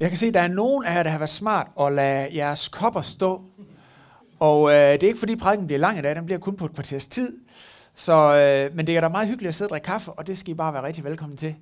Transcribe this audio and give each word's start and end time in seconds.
Jeg 0.00 0.08
kan 0.08 0.18
se, 0.18 0.26
at 0.26 0.34
der 0.34 0.40
er 0.40 0.48
nogen 0.48 0.84
af 0.84 0.94
jer, 0.94 1.02
der 1.02 1.10
har 1.10 1.18
været 1.18 1.30
smart 1.30 1.66
og 1.76 1.92
lade 1.92 2.36
jeres 2.36 2.68
kopper 2.68 3.00
stå. 3.00 3.42
Og 4.38 4.72
øh, 4.72 4.92
det 4.92 5.02
er 5.02 5.06
ikke 5.06 5.18
fordi 5.18 5.36
prædiken 5.36 5.66
bliver 5.66 5.78
lang 5.78 5.98
i 5.98 6.02
dag, 6.02 6.16
den 6.16 6.24
bliver 6.24 6.38
kun 6.38 6.56
på 6.56 6.64
et 6.64 6.74
kvarters 6.74 7.06
tid. 7.06 7.40
Så, 7.94 8.34
øh, 8.34 8.76
men 8.76 8.86
det 8.86 8.96
er 8.96 9.00
da 9.00 9.08
meget 9.08 9.28
hyggeligt 9.28 9.48
at 9.48 9.54
sidde 9.54 9.66
og 9.66 9.70
drikke 9.70 9.84
kaffe, 9.84 10.12
og 10.12 10.26
det 10.26 10.38
skal 10.38 10.50
I 10.50 10.54
bare 10.54 10.72
være 10.72 10.82
rigtig 10.82 11.04
velkommen 11.04 11.36
til. 11.36 11.54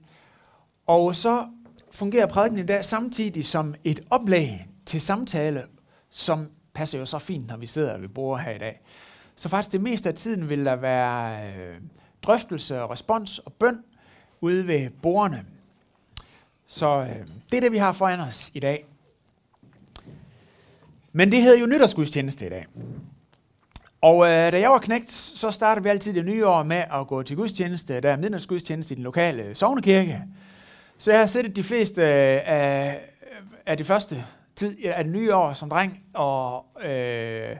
Og 0.86 1.16
så 1.16 1.46
fungerer 1.90 2.26
prædiken 2.26 2.58
i 2.58 2.66
dag 2.66 2.84
samtidig 2.84 3.44
som 3.44 3.74
et 3.84 4.00
oplæg 4.10 4.66
til 4.86 5.00
samtale, 5.00 5.62
som 6.10 6.48
passer 6.74 6.98
jo 6.98 7.06
så 7.06 7.18
fint, 7.18 7.48
når 7.48 7.56
vi 7.56 7.66
sidder 7.66 7.98
ved 7.98 8.08
bordet 8.08 8.44
her 8.44 8.52
i 8.52 8.58
dag. 8.58 8.80
Så 9.36 9.48
faktisk 9.48 9.72
det 9.72 9.80
meste 9.80 10.08
af 10.08 10.14
tiden 10.14 10.48
vil 10.48 10.64
der 10.64 10.76
være 10.76 11.46
øh, 11.46 11.76
drøftelse, 12.22 12.86
respons 12.86 13.38
og 13.38 13.52
bøn 13.52 13.78
ude 14.40 14.66
ved 14.66 14.90
bordene. 15.02 15.44
Så 16.72 17.00
øh, 17.00 17.26
det 17.50 17.56
er 17.56 17.60
det, 17.60 17.72
vi 17.72 17.78
har 17.78 17.92
foran 17.92 18.20
os 18.20 18.50
i 18.54 18.60
dag. 18.60 18.86
Men 21.12 21.32
det 21.32 21.42
hedder 21.42 21.60
jo 21.60 21.66
nytårsgudstjeneste 21.66 22.46
i 22.46 22.48
dag. 22.48 22.66
Og 24.00 24.24
øh, 24.24 24.52
da 24.52 24.60
jeg 24.60 24.70
var 24.70 24.78
knægt, 24.78 25.12
så 25.12 25.50
startede 25.50 25.84
vi 25.84 25.90
altid 25.90 26.14
det 26.14 26.24
nye 26.24 26.46
år 26.46 26.62
med 26.62 26.84
at 26.92 27.06
gå 27.06 27.22
til 27.22 27.36
gudstjeneste. 27.36 28.00
Der 28.00 28.10
er 28.10 28.16
midnatsgudstjeneste 28.16 28.94
i 28.94 28.96
den 28.96 29.04
lokale 29.04 29.54
sovnekirke. 29.54 30.22
Så 30.98 31.10
jeg 31.10 31.20
har 31.20 31.26
set 31.26 31.56
de 31.56 31.62
fleste 31.62 32.00
øh, 32.00 32.40
af, 32.46 33.00
af 33.66 33.76
det 33.76 33.86
første 33.86 34.24
tid 34.56 34.84
af 34.84 35.04
det 35.04 35.12
nye 35.12 35.34
år 35.34 35.52
som 35.52 35.70
dreng, 35.70 36.04
og, 36.14 36.64
øh, 36.84 37.56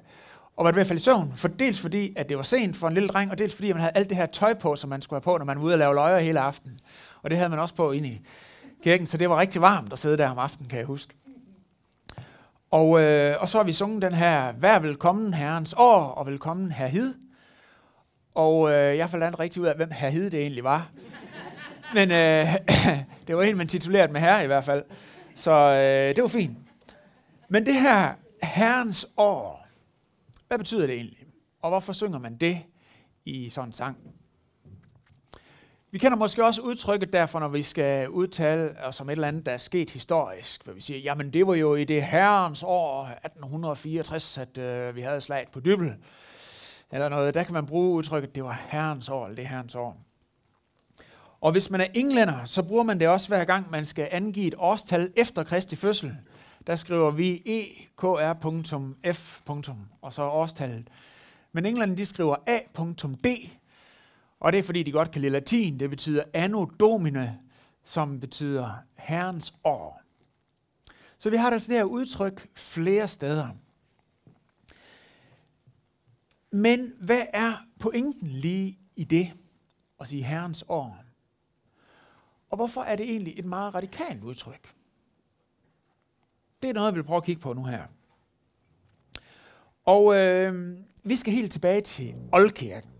og 0.56 0.64
var 0.64 0.72
ved 0.72 0.80
at 0.80 0.86
falde 0.86 1.00
i 1.00 1.02
søvn. 1.02 1.32
For 1.36 1.48
dels 1.48 1.80
fordi, 1.80 2.12
at 2.16 2.28
det 2.28 2.36
var 2.36 2.42
sent 2.42 2.76
for 2.76 2.88
en 2.88 2.94
lille 2.94 3.08
dreng, 3.08 3.30
og 3.30 3.38
dels 3.38 3.54
fordi, 3.54 3.70
at 3.70 3.74
man 3.76 3.80
havde 3.80 3.96
alt 3.96 4.08
det 4.08 4.16
her 4.16 4.26
tøj 4.26 4.54
på, 4.54 4.76
som 4.76 4.90
man 4.90 5.02
skulle 5.02 5.16
have 5.16 5.32
på, 5.32 5.38
når 5.38 5.44
man 5.44 5.58
var 5.58 5.64
ude 5.64 5.74
og 5.74 5.78
lave 5.78 5.94
løjer 5.94 6.18
hele 6.18 6.40
aften. 6.40 6.78
Og 7.22 7.30
det 7.30 7.38
havde 7.38 7.50
man 7.50 7.58
også 7.58 7.74
på 7.74 7.92
ind 7.92 8.06
i 8.06 8.20
kirken, 8.82 9.06
så 9.06 9.16
det 9.16 9.30
var 9.30 9.40
rigtig 9.40 9.60
varmt 9.60 9.92
at 9.92 9.98
sidde 9.98 10.16
der 10.16 10.30
om 10.30 10.38
aftenen, 10.38 10.68
kan 10.68 10.78
jeg 10.78 10.86
huske. 10.86 11.14
Og, 12.70 13.00
øh, 13.00 13.36
og 13.40 13.48
så 13.48 13.58
har 13.58 13.64
vi 13.64 13.72
sunget 13.72 14.02
den 14.02 14.12
her, 14.12 14.52
Vær 14.52 14.78
velkommen 14.78 15.34
herrens 15.34 15.74
år, 15.78 16.02
og 16.04 16.26
velkommen 16.26 16.72
herr 16.72 16.86
Hid. 16.86 17.14
Og 18.34 18.70
øh, 18.70 18.96
jeg 18.96 19.10
forlandt 19.10 19.38
rigtig 19.38 19.62
ud 19.62 19.66
af, 19.66 19.76
hvem 19.76 19.90
herr 19.90 20.10
Hid 20.10 20.30
det 20.30 20.40
egentlig 20.40 20.64
var. 20.64 20.90
Men 21.94 22.10
øh, 22.10 22.46
det 23.26 23.36
var 23.36 23.42
en, 23.42 23.56
man 23.56 23.68
tituleret 23.68 24.10
med 24.10 24.20
herre 24.20 24.44
i 24.44 24.46
hvert 24.46 24.64
fald. 24.64 24.84
Så 25.36 25.50
øh, 25.50 26.16
det 26.16 26.22
var 26.22 26.28
fint. 26.28 26.58
Men 27.48 27.66
det 27.66 27.74
her 27.74 28.08
herrens 28.42 29.06
år, 29.16 29.66
hvad 30.48 30.58
betyder 30.58 30.86
det 30.86 30.94
egentlig? 30.94 31.26
Og 31.62 31.70
hvorfor 31.70 31.92
synger 31.92 32.18
man 32.18 32.36
det 32.36 32.58
i 33.24 33.50
sådan 33.50 33.68
en 33.68 33.72
sang? 33.72 33.96
Vi 35.92 35.98
kender 35.98 36.18
måske 36.18 36.44
også 36.44 36.60
udtrykket 36.60 37.12
derfor, 37.12 37.40
når 37.40 37.48
vi 37.48 37.62
skal 37.62 38.08
udtale 38.08 38.62
øh, 38.62 38.88
os 38.88 39.00
om 39.00 39.08
et 39.08 39.12
eller 39.12 39.28
andet, 39.28 39.46
der 39.46 39.52
er 39.52 39.58
sket 39.58 39.90
historisk, 39.90 40.64
hvor 40.64 40.72
vi 40.72 40.80
siger, 40.80 41.00
jamen 41.00 41.32
det 41.32 41.46
var 41.46 41.54
jo 41.54 41.74
i 41.74 41.84
det 41.84 42.02
herrens 42.02 42.62
år 42.66 43.04
1864, 43.04 44.38
at 44.38 44.58
øh, 44.58 44.96
vi 44.96 45.00
havde 45.00 45.20
slaget 45.20 45.48
på 45.48 45.60
dybel. 45.60 45.94
Eller 46.92 47.08
noget, 47.08 47.34
der 47.34 47.42
kan 47.42 47.54
man 47.54 47.66
bruge 47.66 47.96
udtrykket, 47.96 48.34
det 48.34 48.44
var 48.44 48.60
herrens 48.68 49.08
år, 49.08 49.26
eller 49.26 49.36
det 49.36 49.46
herrens 49.46 49.74
år. 49.74 49.96
Og 51.40 51.52
hvis 51.52 51.70
man 51.70 51.80
er 51.80 51.86
englænder, 51.94 52.44
så 52.44 52.62
bruger 52.62 52.82
man 52.82 53.00
det 53.00 53.08
også 53.08 53.28
hver 53.28 53.44
gang, 53.44 53.70
man 53.70 53.84
skal 53.84 54.08
angive 54.10 54.46
et 54.46 54.54
årstal 54.58 55.12
efter 55.16 55.44
Kristi 55.44 55.76
fødsel. 55.76 56.16
Der 56.66 56.76
skriver 56.76 57.10
vi 57.10 57.42
ekr.f. 57.44 59.40
og 60.02 60.12
så 60.12 60.22
årstallet. 60.22 60.88
Men 61.52 61.66
englænderne 61.66 61.96
de 61.96 62.04
skriver 62.04 62.36
a.d, 62.46 63.48
og 64.42 64.52
det 64.52 64.58
er 64.58 64.62
fordi, 64.62 64.82
de 64.82 64.92
godt 64.92 65.10
kan 65.10 65.20
lide 65.20 65.32
latin. 65.32 65.80
Det 65.80 65.90
betyder 65.90 66.24
anno 66.34 66.64
domine, 66.64 67.40
som 67.84 68.20
betyder 68.20 68.74
herrens 68.94 69.54
år. 69.64 70.02
Så 71.18 71.30
vi 71.30 71.36
har 71.36 71.50
altså 71.50 71.68
det 71.68 71.76
her 71.76 71.84
udtryk 71.84 72.48
flere 72.54 73.08
steder. 73.08 73.48
Men 76.50 76.92
hvad 77.00 77.22
er 77.32 77.66
pointen 77.80 78.28
lige 78.28 78.78
i 78.96 79.04
det 79.04 79.32
at 80.00 80.08
sige 80.08 80.22
herrens 80.22 80.64
år? 80.68 81.04
Og 82.50 82.56
hvorfor 82.56 82.80
er 82.80 82.96
det 82.96 83.10
egentlig 83.10 83.38
et 83.38 83.44
meget 83.44 83.74
radikalt 83.74 84.24
udtryk? 84.24 84.74
Det 86.62 86.70
er 86.70 86.74
noget, 86.74 86.86
jeg 86.86 86.94
vil 86.94 87.04
prøve 87.04 87.16
at 87.16 87.24
kigge 87.24 87.42
på 87.42 87.52
nu 87.52 87.64
her. 87.64 87.86
Og 89.84 90.14
øh, 90.14 90.78
vi 91.04 91.16
skal 91.16 91.32
helt 91.32 91.52
tilbage 91.52 91.80
til 91.80 92.14
Oldkirken. 92.32 92.91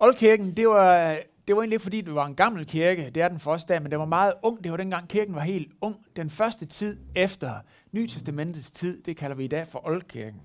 Oldkirken, 0.00 0.56
det 0.56 0.68
var, 0.68 1.16
det 1.48 1.56
var 1.56 1.62
egentlig 1.62 1.74
ikke 1.74 1.82
fordi, 1.82 2.00
det 2.00 2.14
var 2.14 2.26
en 2.26 2.34
gammel 2.34 2.66
kirke, 2.66 3.10
det 3.10 3.22
er 3.22 3.28
den 3.28 3.40
første 3.40 3.72
dag, 3.72 3.82
men 3.82 3.90
det 3.90 3.98
var 3.98 4.04
meget 4.04 4.34
ung. 4.42 4.64
Det 4.64 4.70
var 4.70 4.76
dengang 4.76 5.08
kirken 5.08 5.34
var 5.34 5.40
helt 5.40 5.72
ung. 5.80 5.96
Den 6.16 6.30
første 6.30 6.66
tid 6.66 7.00
efter 7.14 7.54
Nytestamentets 7.92 8.70
tid, 8.70 9.02
det 9.02 9.16
kalder 9.16 9.36
vi 9.36 9.44
i 9.44 9.48
dag 9.48 9.68
for 9.68 9.86
Oldkirken. 9.86 10.40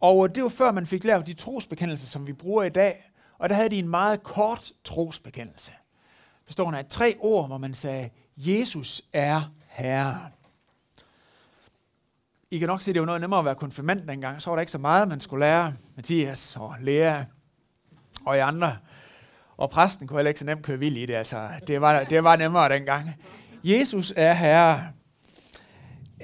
Og 0.00 0.28
øh, 0.28 0.34
det 0.34 0.42
var 0.42 0.48
før 0.48 0.72
man 0.72 0.86
fik 0.86 1.04
lavet 1.04 1.26
de 1.26 1.34
trosbekendelser, 1.34 2.06
som 2.06 2.26
vi 2.26 2.32
bruger 2.32 2.62
i 2.62 2.68
dag. 2.68 3.12
Og 3.38 3.48
der 3.48 3.54
havde 3.54 3.68
de 3.68 3.78
en 3.78 3.88
meget 3.88 4.22
kort 4.22 4.72
trosbekendelse. 4.84 5.72
Bestående 6.46 6.78
af 6.78 6.86
tre 6.86 7.16
ord, 7.20 7.46
hvor 7.46 7.58
man 7.58 7.74
sagde, 7.74 8.10
Jesus 8.36 9.02
er 9.12 9.52
Herre. 9.66 10.30
I 12.50 12.58
kan 12.58 12.68
nok 12.68 12.82
se, 12.82 12.92
det 12.92 13.00
var 13.00 13.06
noget 13.06 13.20
nemmere 13.20 13.38
at 13.38 13.44
være 13.44 13.54
konfirmand 13.54 14.08
dengang. 14.08 14.42
Så 14.42 14.50
var 14.50 14.56
der 14.56 14.60
ikke 14.60 14.72
så 14.72 14.78
meget, 14.78 15.08
man 15.08 15.20
skulle 15.20 15.46
lære. 15.46 15.72
Mathias 15.96 16.56
og 16.56 16.74
Lea 16.80 17.24
og 18.26 18.36
i 18.36 18.38
andre. 18.38 18.76
Og 19.56 19.70
præsten 19.70 20.06
kunne 20.06 20.18
heller 20.18 20.28
ikke 20.28 20.40
så 20.40 20.46
nemt 20.46 20.62
køre 20.62 20.78
vild 20.78 20.96
i 20.96 21.06
det. 21.06 21.14
Altså, 21.14 21.48
det, 21.66 21.80
var, 21.80 22.04
det 22.04 22.24
var 22.24 22.36
nemmere 22.36 22.68
dengang. 22.68 23.10
Jesus 23.64 24.12
er 24.16 24.32
herre. 24.32 24.92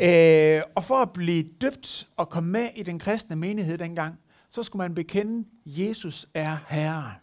Øh, 0.00 0.62
og 0.74 0.84
for 0.84 1.02
at 1.02 1.12
blive 1.12 1.44
døbt 1.60 2.06
og 2.16 2.28
komme 2.28 2.50
med 2.50 2.68
i 2.76 2.82
den 2.82 2.98
kristne 2.98 3.36
menighed 3.36 3.78
dengang, 3.78 4.18
så 4.48 4.62
skulle 4.62 4.84
man 4.84 4.94
bekende, 4.94 5.48
Jesus 5.66 6.26
er 6.34 6.56
herre. 6.68 7.14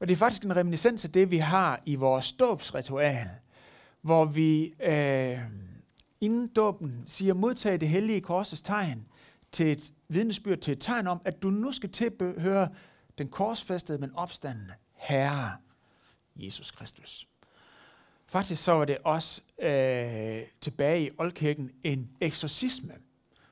Og 0.00 0.08
det 0.08 0.14
er 0.14 0.18
faktisk 0.18 0.42
en 0.42 0.56
reminiscens 0.56 1.04
af 1.04 1.10
det, 1.10 1.30
vi 1.30 1.36
har 1.36 1.80
i 1.84 1.94
vores 1.94 2.32
dåbsritual, 2.32 3.28
hvor 4.02 4.24
vi 4.24 4.74
øh, 4.82 5.38
inden 6.20 6.46
dåben 6.56 7.02
siger, 7.06 7.34
modtag 7.34 7.80
det 7.80 7.88
hellige 7.88 8.20
korsets 8.20 8.62
tegn 8.62 9.06
til 9.52 9.72
et 9.72 9.92
vidnesbyrd, 10.08 10.58
til 10.58 10.72
et 10.72 10.80
tegn 10.80 11.06
om, 11.06 11.20
at 11.24 11.42
du 11.42 11.50
nu 11.50 11.72
skal 11.72 11.90
tilhøre 11.90 12.68
den 13.18 13.28
korsfæstede, 13.28 13.98
men 13.98 14.14
opstandende 14.14 14.74
Herre, 14.94 15.56
Jesus 16.36 16.70
Kristus. 16.70 17.28
Faktisk 18.26 18.62
så 18.62 18.72
var 18.72 18.84
det 18.84 18.98
også 19.04 19.42
øh, 19.62 20.42
tilbage 20.60 21.06
i 21.06 21.10
Oldkirken 21.18 21.70
en 21.82 22.10
eksorcisme. 22.20 22.94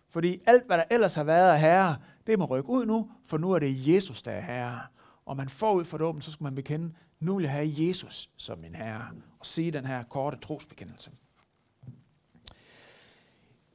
Fordi 0.09 0.41
alt, 0.47 0.67
hvad 0.67 0.79
der 0.79 0.85
ellers 0.91 1.15
har 1.15 1.25
været 1.25 1.53
af 1.53 1.61
herre, 1.61 1.97
det 2.27 2.39
må 2.39 2.45
rykke 2.45 2.71
ud 2.71 2.87
nu, 2.87 3.11
for 3.25 3.39
nu 3.39 3.53
er 3.53 3.59
det 3.59 3.89
Jesus, 3.89 4.23
der 4.23 4.31
er 4.31 4.41
herre. 4.41 4.81
Og 5.27 5.37
man 5.37 5.49
forud 5.49 5.85
for 5.85 5.99
dåben, 5.99 6.23
så 6.23 6.31
skal 6.31 6.45
man 6.45 6.55
bekende, 6.55 6.95
nu 7.21 7.37
vil 7.37 7.43
jeg 7.43 7.53
have 7.53 7.73
Jesus 7.77 8.31
som 8.37 8.59
min 8.59 8.75
herre, 8.75 9.09
og 9.39 9.47
sige 9.47 9.71
den 9.71 9.87
her 9.87 10.03
korte 10.03 10.37
trosbekendelse. 10.37 11.11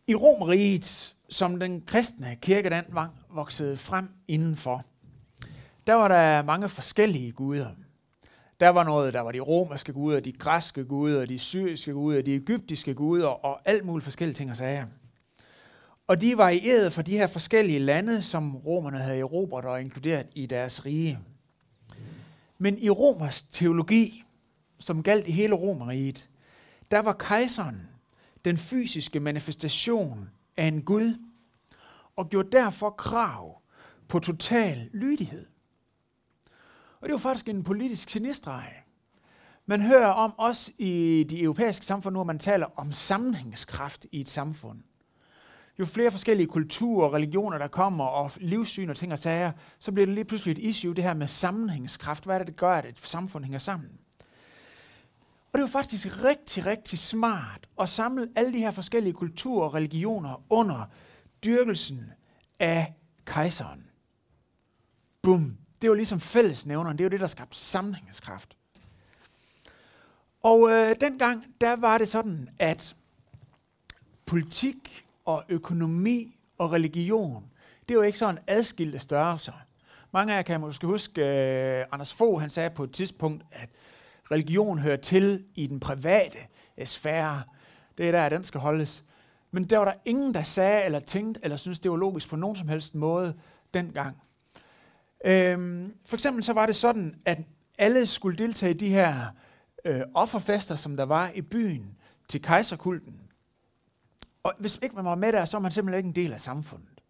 I 0.07 0.15
Romeriet, 0.15 1.15
som 1.29 1.59
den 1.59 1.81
kristne 1.81 2.37
kirke 2.41 2.69
den 2.69 2.85
voksede 3.29 3.77
frem 3.77 4.09
indenfor, 4.27 4.85
der 5.87 5.93
var 5.93 6.07
der 6.07 6.43
mange 6.43 6.69
forskellige 6.69 7.31
guder. 7.31 7.69
Der 8.59 8.69
var 8.69 8.83
noget, 8.83 9.13
der 9.13 9.21
var 9.21 9.31
de 9.31 9.39
romerske 9.39 9.93
guder, 9.93 10.19
de 10.19 10.31
græske 10.31 10.85
guder, 10.85 11.25
de 11.25 11.39
syriske 11.39 11.93
guder, 11.93 12.21
de 12.21 12.35
egyptiske 12.35 12.93
guder 12.93 13.27
og 13.27 13.61
alt 13.65 13.85
muligt 13.85 14.03
forskellige 14.03 14.35
ting 14.35 14.49
og 14.49 14.55
sager. 14.55 14.85
Og 16.07 16.21
de 16.21 16.37
varierede 16.37 16.91
for 16.91 17.01
de 17.01 17.17
her 17.17 17.27
forskellige 17.27 17.79
lande, 17.79 18.21
som 18.21 18.55
romerne 18.55 18.97
havde 18.97 19.19
erobret 19.19 19.65
og 19.65 19.81
inkluderet 19.81 20.27
i 20.35 20.45
deres 20.45 20.85
rige. 20.85 21.19
Men 22.57 22.77
i 22.79 22.89
romers 22.89 23.41
teologi, 23.41 24.23
som 24.79 25.03
galt 25.03 25.27
i 25.27 25.31
hele 25.31 25.55
romeriet, 25.55 26.29
der 26.91 26.99
var 26.99 27.13
kejseren 27.13 27.89
den 28.45 28.57
fysiske 28.57 29.19
manifestation 29.19 30.29
af 30.57 30.65
en 30.65 30.81
Gud, 30.81 31.13
og 32.15 32.29
gjorde 32.29 32.51
derfor 32.51 32.89
krav 32.89 33.61
på 34.07 34.19
total 34.19 34.89
lydighed. 34.93 35.45
Og 37.01 37.07
det 37.07 37.11
var 37.11 37.17
faktisk 37.17 37.49
en 37.49 37.63
politisk 37.63 38.09
genistreg. 38.09 38.73
Man 39.65 39.81
hører 39.81 40.07
om 40.07 40.33
også 40.37 40.71
i 40.77 41.25
de 41.29 41.41
europæiske 41.41 41.85
samfund 41.85 42.13
nu, 42.13 42.21
at 42.21 42.27
man 42.27 42.39
taler 42.39 42.67
om 42.75 42.91
sammenhængskraft 42.91 44.05
i 44.11 44.21
et 44.21 44.29
samfund. 44.29 44.79
Jo 45.79 45.85
flere 45.85 46.11
forskellige 46.11 46.47
kulturer 46.47 47.07
og 47.07 47.13
religioner, 47.13 47.57
der 47.57 47.67
kommer, 47.67 48.05
og 48.05 48.31
livssyn 48.37 48.89
og 48.89 48.97
ting 48.97 49.11
og 49.11 49.19
sager, 49.19 49.51
så 49.79 49.91
bliver 49.91 50.05
det 50.05 50.15
lige 50.15 50.25
pludselig 50.25 50.51
et 50.51 50.57
issue, 50.57 50.93
det 50.93 51.03
her 51.03 51.13
med 51.13 51.27
sammenhængskraft. 51.27 52.25
Hvad 52.25 52.35
er 52.35 52.39
det, 52.39 52.47
det 52.47 52.55
gør, 52.55 52.73
at 52.73 52.85
et 52.85 52.99
samfund 52.99 53.43
hænger 53.43 53.59
sammen? 53.59 53.89
Og 55.53 55.59
det 55.59 55.61
var 55.61 55.67
faktisk 55.67 56.23
rigtig, 56.23 56.65
rigtig 56.65 56.99
smart 56.99 57.67
at 57.79 57.89
samle 57.89 58.29
alle 58.35 58.53
de 58.53 58.57
her 58.57 58.71
forskellige 58.71 59.13
kulturer 59.13 59.65
og 59.65 59.73
religioner 59.73 60.43
under 60.49 60.85
dyrkelsen 61.43 62.11
af 62.59 62.93
kejseren. 63.25 63.89
Bum, 65.21 65.57
det 65.81 65.89
var 65.89 65.95
ligesom 65.95 66.19
fællesnævneren. 66.19 66.97
Det 66.97 67.03
var 67.03 67.09
det, 67.09 67.19
der 67.19 67.27
skabte 67.27 67.57
sammenhængskraft. 67.57 68.57
Og 70.43 70.69
øh, 70.69 70.95
dengang, 71.01 71.45
der 71.61 71.75
var 71.75 71.97
det 71.97 72.07
sådan, 72.07 72.49
at 72.59 72.95
politik 74.25 75.05
og 75.25 75.43
økonomi 75.49 76.39
og 76.57 76.71
religion, 76.71 77.43
det 77.89 77.97
var 77.97 78.03
ikke 78.03 78.17
sådan 78.17 78.39
adskilte 78.47 78.99
størrelser. 78.99 79.53
Mange 80.11 80.33
af 80.33 80.37
jer 80.37 80.43
kan 80.43 80.59
måske 80.59 80.87
huske, 80.87 81.21
øh, 81.21 81.85
Anders 81.91 82.13
Fogh, 82.13 82.41
han 82.41 82.49
sagde 82.49 82.69
på 82.69 82.83
et 82.83 82.91
tidspunkt, 82.91 83.43
at 83.51 83.69
religion 84.31 84.79
hører 84.79 84.97
til 84.97 85.45
i 85.55 85.67
den 85.67 85.79
private 85.79 86.37
øh, 86.77 86.87
sfære. 86.87 87.43
Det 87.97 88.07
er 88.07 88.11
der, 88.11 88.25
at 88.25 88.31
den 88.31 88.43
skal 88.43 88.59
holdes. 88.61 89.03
Men 89.51 89.63
der 89.63 89.77
var 89.77 89.85
der 89.85 89.93
ingen, 90.05 90.33
der 90.33 90.43
sagde 90.43 90.85
eller 90.85 90.99
tænkte, 90.99 91.39
eller 91.43 91.57
syntes, 91.57 91.79
det 91.79 91.91
var 91.91 91.97
logisk 91.97 92.29
på 92.29 92.35
nogen 92.35 92.55
som 92.55 92.67
helst 92.67 92.95
måde 92.95 93.33
dengang. 93.73 94.17
Øhm, 95.27 95.93
for 96.05 96.15
eksempel 96.15 96.43
så 96.43 96.53
var 96.53 96.65
det 96.65 96.75
sådan, 96.75 97.15
at 97.25 97.37
alle 97.77 98.07
skulle 98.07 98.37
deltage 98.37 98.73
i 98.73 98.77
de 98.77 98.89
her 98.89 99.25
øh, 99.85 100.01
offerfester, 100.13 100.75
som 100.75 100.97
der 100.97 101.03
var 101.03 101.31
i 101.35 101.41
byen 101.41 101.97
til 102.29 102.41
kejserkulten. 102.41 103.21
Og 104.43 104.53
hvis 104.59 104.79
ikke 104.83 104.95
man 104.95 105.05
var 105.05 105.15
med 105.15 105.33
der, 105.33 105.45
så 105.45 105.57
var 105.57 105.61
man 105.61 105.71
simpelthen 105.71 105.97
ikke 105.97 106.07
en 106.07 106.25
del 106.25 106.33
af 106.33 106.41
samfundet. 106.41 107.01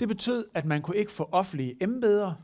Det 0.00 0.08
betød, 0.08 0.46
at 0.54 0.64
man 0.64 0.82
kunne 0.82 0.96
ikke 0.96 1.12
få 1.12 1.28
offentlige 1.32 1.82
embeder, 1.82 2.34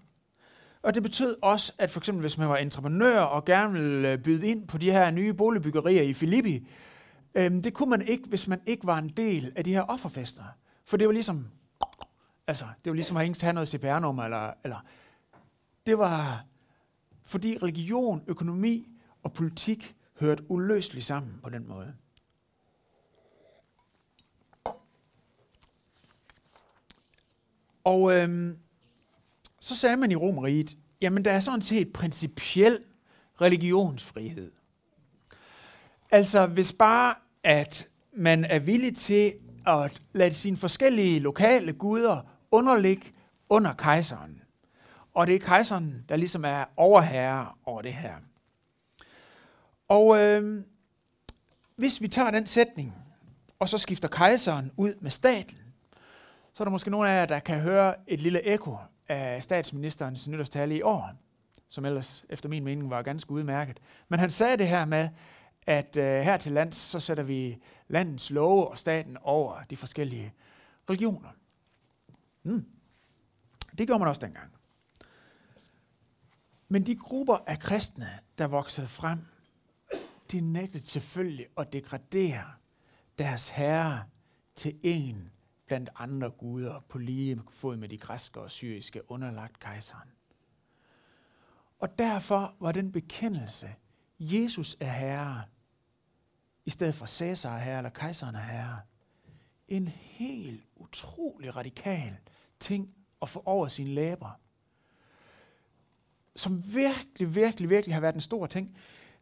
og 0.82 0.94
det 0.94 1.02
betød 1.02 1.36
også, 1.42 1.72
at 1.78 1.90
for 1.90 2.00
eksempel 2.00 2.20
hvis 2.20 2.38
man 2.38 2.48
var 2.48 2.56
entreprenør 2.56 3.20
og 3.20 3.44
gerne 3.44 3.72
ville 3.72 4.12
øh, 4.12 4.18
byde 4.18 4.46
ind 4.46 4.68
på 4.68 4.78
de 4.78 4.90
her 4.90 5.10
nye 5.10 5.34
boligbyggerier 5.34 6.02
i 6.02 6.12
Filippi, 6.12 6.66
øh, 7.34 7.50
det 7.50 7.74
kunne 7.74 7.90
man 7.90 8.02
ikke, 8.02 8.28
hvis 8.28 8.48
man 8.48 8.60
ikke 8.66 8.86
var 8.86 8.98
en 8.98 9.08
del 9.08 9.52
af 9.56 9.64
de 9.64 9.72
her 9.72 9.82
offerfester. 9.82 10.42
For 10.86 10.96
det 10.96 11.06
var 11.06 11.12
ligesom, 11.12 11.48
altså, 12.46 12.64
det 12.84 12.90
var 12.90 12.94
ligesom 12.94 13.16
at 13.16 13.26
ikke 13.26 13.42
have 13.42 13.52
noget 13.52 13.68
CPR-nummer, 13.68 14.24
eller, 14.24 14.52
eller 14.64 14.84
det 15.86 15.98
var, 15.98 16.44
fordi 17.24 17.58
religion, 17.58 18.24
økonomi 18.26 18.88
og 19.22 19.32
politik 19.32 19.96
hørte 20.20 20.50
uløseligt 20.50 21.06
sammen 21.06 21.40
på 21.42 21.50
den 21.50 21.68
måde. 21.68 21.94
Og 27.84 28.12
øhm, 28.12 28.58
så 29.60 29.76
sagde 29.76 29.96
man 29.96 30.10
i 30.10 30.16
Romeriet, 30.16 30.76
jamen 31.00 31.24
der 31.24 31.30
er 31.30 31.40
sådan 31.40 31.62
set 31.62 31.92
principiel 31.92 32.78
religionsfrihed. 33.40 34.52
Altså 36.10 36.46
hvis 36.46 36.72
bare, 36.72 37.14
at 37.42 37.88
man 38.12 38.44
er 38.44 38.58
villig 38.58 38.96
til 38.96 39.34
at 39.66 40.02
lade 40.12 40.34
sine 40.34 40.56
forskellige 40.56 41.20
lokale 41.20 41.72
guder 41.72 42.20
underligge 42.50 43.12
under 43.48 43.72
kejseren. 43.72 44.42
Og 45.14 45.26
det 45.26 45.34
er 45.34 45.38
kejseren, 45.38 46.04
der 46.08 46.16
ligesom 46.16 46.44
er 46.44 46.64
overherre 46.76 47.46
over 47.64 47.82
det 47.82 47.92
her. 47.92 48.14
Og 49.88 50.18
øh, 50.18 50.64
hvis 51.76 52.02
vi 52.02 52.08
tager 52.08 52.30
den 52.30 52.46
sætning, 52.46 52.94
og 53.58 53.68
så 53.68 53.78
skifter 53.78 54.08
kejseren 54.08 54.72
ud 54.76 54.94
med 55.00 55.10
staten, 55.10 55.58
så 56.54 56.62
er 56.62 56.64
der 56.64 56.70
måske 56.70 56.90
nogle 56.90 57.10
af 57.10 57.20
jer, 57.20 57.26
der 57.26 57.38
kan 57.38 57.60
høre 57.60 57.94
et 58.06 58.20
lille 58.20 58.46
ekko 58.46 58.76
af 59.08 59.42
statsministerens 59.42 60.28
nytårstale 60.28 60.76
i 60.76 60.82
år, 60.82 61.10
som 61.68 61.84
ellers 61.84 62.24
efter 62.28 62.48
min 62.48 62.64
mening 62.64 62.90
var 62.90 63.02
ganske 63.02 63.30
udmærket. 63.30 63.78
Men 64.08 64.20
han 64.20 64.30
sagde 64.30 64.56
det 64.56 64.68
her 64.68 64.84
med, 64.84 65.08
at 65.66 65.96
øh, 65.96 66.04
her 66.04 66.36
til 66.36 66.52
lands, 66.52 66.76
så 66.76 67.00
sætter 67.00 67.22
vi 67.22 67.58
landets 67.88 68.30
love 68.30 68.68
og 68.68 68.78
staten 68.78 69.16
over 69.16 69.62
de 69.70 69.76
forskellige 69.76 70.34
religioner. 70.90 71.30
Mm. 72.42 72.66
Det 73.78 73.86
gjorde 73.86 73.98
man 73.98 74.08
også 74.08 74.20
dengang. 74.20 74.52
Men 76.68 76.86
de 76.86 76.96
grupper 76.96 77.36
af 77.46 77.58
kristne, 77.58 78.18
der 78.38 78.46
voksede 78.46 78.86
frem, 78.86 79.18
de 80.32 80.40
nægtede 80.40 80.82
selvfølgelig 80.82 81.46
at 81.56 81.72
degradere 81.72 82.44
deres 83.18 83.48
herre 83.48 84.04
til 84.56 84.78
en 84.82 85.30
blandt 85.66 85.90
andre 85.96 86.30
guder 86.30 86.80
på 86.88 86.98
lige 86.98 87.42
fod 87.50 87.76
med 87.76 87.88
de 87.88 87.98
græske 87.98 88.40
og 88.40 88.50
syriske 88.50 89.10
underlagt 89.10 89.58
kejseren. 89.58 90.08
Og 91.78 91.98
derfor 91.98 92.54
var 92.60 92.72
den 92.72 92.92
bekendelse, 92.92 93.74
Jesus 94.22 94.76
er 94.80 94.92
herre, 94.92 95.42
i 96.64 96.70
stedet 96.70 96.94
for 96.94 97.06
Cæsar 97.06 97.56
er 97.56 97.58
herre 97.58 97.78
eller 97.78 97.90
kejseren 97.90 98.34
er 98.34 98.40
herre, 98.40 98.80
en 99.68 99.88
helt 99.88 100.62
utrolig 100.76 101.56
radikal 101.56 102.16
ting 102.60 102.94
at 103.22 103.28
få 103.28 103.42
over 103.46 103.68
sine 103.68 103.90
læber. 103.90 104.40
Som 106.36 106.74
virkelig, 106.74 107.34
virkelig, 107.34 107.70
virkelig 107.70 107.94
har 107.94 108.00
været 108.00 108.14
en 108.14 108.20
stor 108.20 108.46
ting. 108.46 108.76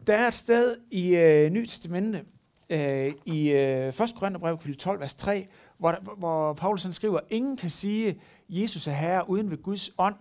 Der 0.06 0.14
er 0.14 0.28
et 0.28 0.34
sted 0.34 0.76
i 0.90 1.16
øh, 1.16 1.50
Nyt 1.50 1.68
Testamente, 1.68 2.24
øh, 2.70 3.12
i 3.24 3.50
øh, 3.50 3.88
1. 3.88 3.94
Korintherbrev, 4.16 4.58
kapitel 4.58 4.76
12, 4.76 5.00
vers 5.00 5.14
3, 5.14 5.48
hvor, 5.78 6.16
hvor 6.16 6.52
Paulus 6.52 6.82
han 6.82 6.92
skriver, 6.92 7.20
ingen 7.30 7.56
kan 7.56 7.70
sige, 7.70 8.20
Jesus 8.48 8.86
er 8.86 8.92
herre 8.92 9.30
uden 9.30 9.50
ved 9.50 9.62
Guds 9.62 9.90
ånd. 9.98 10.16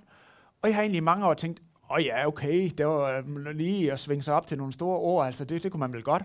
Og 0.61 0.69
jeg 0.69 0.75
har 0.75 0.81
egentlig 0.81 0.97
i 0.97 1.01
mange 1.01 1.25
år 1.25 1.33
tænkt, 1.33 1.61
åh 1.89 1.95
oh 1.95 2.05
ja, 2.05 2.27
okay, 2.27 2.71
det 2.77 2.87
var 2.87 3.17
øh, 3.17 3.55
lige 3.55 3.91
at 3.91 3.99
svinge 3.99 4.23
sig 4.23 4.33
op 4.33 4.47
til 4.47 4.57
nogle 4.57 4.73
store 4.73 4.99
ord, 4.99 5.25
altså 5.25 5.45
det, 5.45 5.63
det 5.63 5.71
kunne 5.71 5.79
man 5.79 5.93
vel 5.93 6.03
godt. 6.03 6.23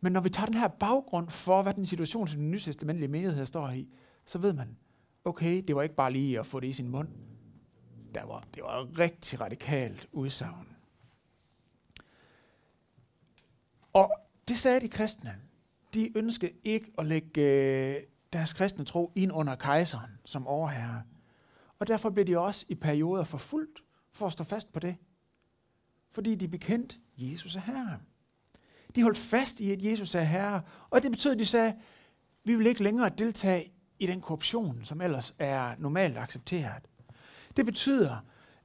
Men 0.00 0.12
når 0.12 0.20
vi 0.20 0.28
tager 0.28 0.46
den 0.46 0.54
her 0.54 0.68
baggrund 0.68 1.30
for, 1.30 1.62
hvad 1.62 1.74
den 1.74 1.86
situation, 1.86 2.28
som 2.28 2.40
den 2.40 2.50
nytestamentlige 2.50 3.08
menighed 3.08 3.46
står 3.46 3.70
i, 3.70 3.88
så 4.24 4.38
ved 4.38 4.52
man, 4.52 4.76
okay, 5.24 5.62
det 5.68 5.76
var 5.76 5.82
ikke 5.82 5.94
bare 5.94 6.12
lige 6.12 6.38
at 6.38 6.46
få 6.46 6.60
det 6.60 6.68
i 6.68 6.72
sin 6.72 6.88
mund. 6.88 7.08
Der 8.14 8.24
var, 8.24 8.44
det 8.54 8.62
var 8.62 8.80
et 8.80 8.98
rigtig 8.98 9.40
radikalt 9.40 10.08
udsagn. 10.12 10.68
Og 13.92 14.12
det 14.48 14.56
sagde 14.56 14.80
de 14.80 14.88
kristne 14.88 15.40
de 15.94 16.18
ønskede 16.18 16.52
ikke 16.62 16.92
at 16.98 17.06
lægge 17.06 17.40
øh, 17.40 17.96
deres 18.32 18.52
kristne 18.52 18.84
tro 18.84 19.12
ind 19.14 19.32
under 19.32 19.54
kejseren 19.54 20.10
som 20.24 20.46
overherre. 20.46 21.02
Og 21.78 21.86
derfor 21.86 22.10
blev 22.10 22.26
de 22.26 22.38
også 22.38 22.66
i 22.68 22.74
perioder 22.74 23.24
forfulgt 23.24 23.83
for 24.14 24.26
at 24.26 24.32
stå 24.32 24.44
fast 24.44 24.72
på 24.72 24.80
det. 24.80 24.96
Fordi 26.10 26.34
de 26.34 26.48
bekendte, 26.48 26.96
Jesus 27.18 27.56
er 27.56 27.60
herre. 27.60 27.98
De 28.94 29.02
holdt 29.02 29.18
fast 29.18 29.60
i, 29.60 29.72
at 29.72 29.82
Jesus 29.82 30.14
er 30.14 30.20
herre. 30.20 30.62
Og 30.90 31.02
det 31.02 31.10
betød, 31.10 31.32
at 31.32 31.38
de 31.38 31.44
sagde, 31.44 31.74
vi 32.44 32.54
vil 32.54 32.66
ikke 32.66 32.82
længere 32.82 33.08
deltage 33.18 33.72
i 33.98 34.06
den 34.06 34.20
korruption, 34.20 34.84
som 34.84 35.00
ellers 35.00 35.34
er 35.38 35.74
normalt 35.78 36.18
accepteret. 36.18 36.82
Det 37.56 37.66
betyder, 37.66 38.16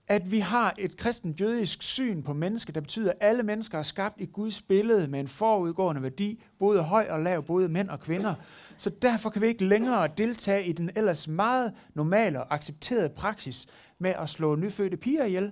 at 0.07 0.31
vi 0.31 0.39
har 0.39 0.73
et 0.77 0.97
kristent 0.97 1.41
jødisk 1.41 1.83
syn 1.83 2.23
på 2.23 2.33
mennesket, 2.33 2.75
der 2.75 2.81
betyder, 2.81 3.11
at 3.11 3.17
alle 3.21 3.43
mennesker 3.43 3.77
er 3.77 3.83
skabt 3.83 4.21
i 4.21 4.25
Guds 4.25 4.61
billede 4.61 5.07
med 5.07 5.19
en 5.19 5.27
forudgående 5.27 6.03
værdi, 6.03 6.43
både 6.59 6.83
høj 6.83 7.07
og 7.09 7.19
lav, 7.19 7.43
både 7.43 7.69
mænd 7.69 7.89
og 7.89 7.99
kvinder. 7.99 8.35
Så 8.77 8.89
derfor 8.89 9.29
kan 9.29 9.41
vi 9.41 9.47
ikke 9.47 9.65
længere 9.65 10.09
deltage 10.17 10.65
i 10.65 10.71
den 10.71 10.89
ellers 10.95 11.27
meget 11.27 11.73
normale 11.93 12.39
og 12.43 12.53
accepterede 12.53 13.09
praksis 13.09 13.67
med 13.99 14.13
at 14.17 14.29
slå 14.29 14.55
nyfødte 14.55 14.97
piger 14.97 15.25
ihjel, 15.25 15.51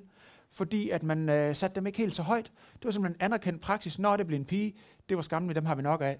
fordi 0.51 0.89
at 0.89 1.03
man 1.03 1.29
øh, 1.29 1.55
satte 1.55 1.75
dem 1.75 1.87
ikke 1.87 1.97
helt 1.97 2.15
så 2.15 2.23
højt. 2.23 2.51
Det 2.73 2.85
var 2.85 2.91
simpelthen 2.91 3.21
en 3.21 3.25
anerkendt 3.25 3.61
praksis. 3.61 3.99
Når 3.99 4.17
det 4.17 4.27
blev 4.27 4.39
en 4.39 4.45
pige, 4.45 4.75
det 5.09 5.17
var 5.17 5.23
skammeligt, 5.23 5.55
dem 5.55 5.65
har 5.65 5.75
vi 5.75 5.81
nok 5.81 6.01
af. 6.01 6.19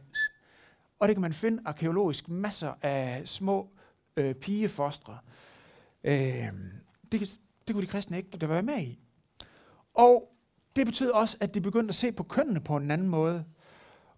Og 1.00 1.08
det 1.08 1.16
kan 1.16 1.22
man 1.22 1.34
finde 1.34 1.64
arkeologisk 1.66 2.30
masser 2.30 2.74
af 2.82 3.22
små 3.26 3.70
øh, 4.18 4.36
pigefostre. 4.36 5.18
Øh, 6.04 6.48
det, 7.12 7.40
det 7.68 7.74
kunne 7.74 7.82
de 7.82 7.88
kristne 7.88 8.18
ikke 8.18 8.38
der 8.38 8.48
være 8.48 8.62
med 8.62 8.80
i. 8.80 9.00
Og 9.94 10.32
det 10.76 10.86
betød 10.86 11.10
også, 11.10 11.38
at 11.42 11.54
de 11.54 11.62
begyndte 11.62 11.92
at 11.92 11.96
se 11.96 12.12
på 12.12 12.24
kønnene 12.24 12.60
på 12.60 12.76
en 12.76 12.92
anden 12.92 13.08
måde. 13.08 13.46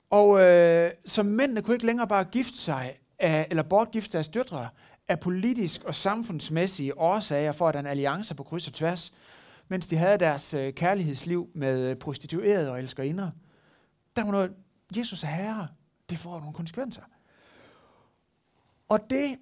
Og 0.10 0.42
øh, 0.42 0.92
så 1.06 1.24
mændene 1.24 1.62
kunne 1.62 1.76
ikke 1.76 1.86
længere 1.86 2.08
bare 2.08 2.24
gifte 2.24 2.58
sig, 2.58 2.94
af, 3.20 3.48
eller 3.50 3.64
bortgifte 3.64 4.14
deres 4.14 4.28
døtre, 4.28 4.70
af 5.10 5.20
politisk 5.20 5.84
og 5.84 5.96
samfundsmæssige 5.96 6.98
årsager 6.98 7.52
for 7.52 7.70
at 7.70 7.76
en 7.76 7.86
alliance 7.86 8.36
på 8.36 8.44
kryds 8.44 8.68
og 8.68 8.74
tværs, 8.74 9.14
mens 9.68 9.88
de 9.88 9.96
havde 9.98 10.18
deres 10.18 10.54
øh, 10.54 10.74
kærlighedsliv 10.74 11.50
med 11.56 11.90
øh, 11.90 11.96
prostituerede 11.96 12.72
og 12.72 12.80
elskerinder. 12.80 13.32
Der 14.16 14.24
var 14.24 14.32
noget, 14.32 14.56
Jesus 14.98 15.24
er 15.24 15.28
herre, 15.28 15.68
det 16.10 16.18
får 16.18 16.40
nogle 16.40 16.54
konsekvenser. 16.54 17.02
Og 18.90 19.10
det, 19.10 19.38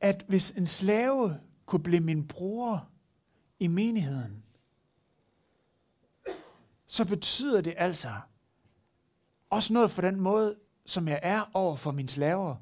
at 0.00 0.24
hvis 0.28 0.50
en 0.50 0.66
slave 0.66 1.36
kunne 1.66 1.82
blive 1.82 2.00
min 2.00 2.28
bror, 2.28 2.88
i 3.62 3.66
menigheden, 3.66 4.42
så 6.86 7.08
betyder 7.08 7.60
det 7.60 7.74
altså 7.76 8.12
også 9.50 9.72
noget 9.72 9.90
for 9.90 10.02
den 10.02 10.20
måde, 10.20 10.56
som 10.86 11.08
jeg 11.08 11.20
er 11.22 11.50
over 11.54 11.76
for 11.76 11.90
mine 11.90 12.08
slaver 12.08 12.56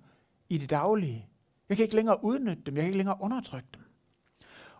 i 0.48 0.58
det 0.58 0.70
daglige. 0.70 1.29
Jeg 1.70 1.76
kan 1.76 1.84
ikke 1.84 1.96
længere 1.96 2.24
udnytte 2.24 2.62
dem, 2.66 2.74
jeg 2.74 2.82
kan 2.82 2.88
ikke 2.88 2.98
længere 2.98 3.18
undertrykke 3.20 3.68
dem. 3.74 3.82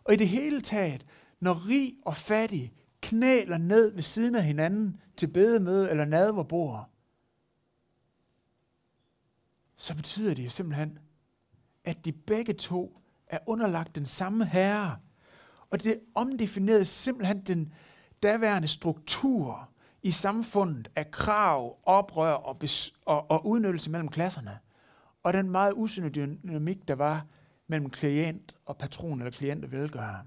Og 0.05 0.15
i 0.15 0.17
det 0.17 0.29
hele 0.29 0.61
taget, 0.61 1.07
når 1.41 1.69
rig 1.69 1.95
og 2.05 2.17
fattig 2.17 2.73
knæler 3.03 3.59
ned 3.59 3.95
ved 3.95 4.03
siden 4.03 4.35
af 4.35 4.45
hinanden 4.45 5.01
til 5.17 5.27
bedemøde 5.27 5.91
eller 5.91 6.05
nadverbord, 6.05 6.91
så 9.77 9.97
betyder 9.97 10.35
det 10.35 10.45
jo 10.45 10.51
simpelthen, 10.51 10.99
at 11.85 12.05
de 12.05 12.13
begge 12.13 12.53
to 12.53 13.01
er 13.27 13.39
underlagt 13.47 13.95
den 13.95 14.07
samme 14.07 14.45
herre, 14.45 14.99
og 15.71 15.83
det 15.83 16.01
omdefinerede 16.15 16.85
simpelthen 16.85 17.41
den 17.41 17.75
daværende 18.23 18.69
struktur 18.69 19.69
i 20.03 20.11
samfundet 20.11 20.91
af 20.97 21.11
krav, 21.11 21.79
oprør 21.83 22.33
og, 22.33 22.57
bes- 22.65 23.01
og, 23.07 23.31
og 23.31 23.47
udnyttelse 23.47 23.91
mellem 23.91 24.09
klasserne, 24.09 24.59
og 25.23 25.33
den 25.33 25.51
meget 25.51 25.73
usynlige 25.77 26.15
dynamik, 26.15 26.89
der 26.89 26.95
var 26.95 27.27
mellem 27.67 27.91
klient 27.91 28.57
og 28.67 28.79
patron 28.79 29.21
eller 29.21 29.31
klient 29.31 29.65
og 29.65 29.73
velgører. 29.73 30.25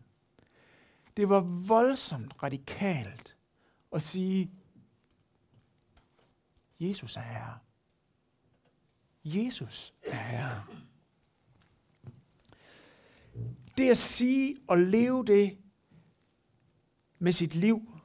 Det 1.18 1.30
var 1.30 1.40
voldsomt 1.68 2.44
radikalt 2.44 3.38
at 3.92 4.02
sige, 4.02 4.52
Jesus 6.80 7.16
er 7.16 7.22
herre. 7.22 7.58
Jesus 9.26 9.94
er 10.04 10.16
herre. 10.16 10.64
Det 13.78 13.90
at 13.90 13.98
sige 13.98 14.56
og 14.68 14.78
leve 14.78 15.26
det 15.26 15.58
med 17.20 17.32
sit 17.32 17.56
liv, 17.56 18.00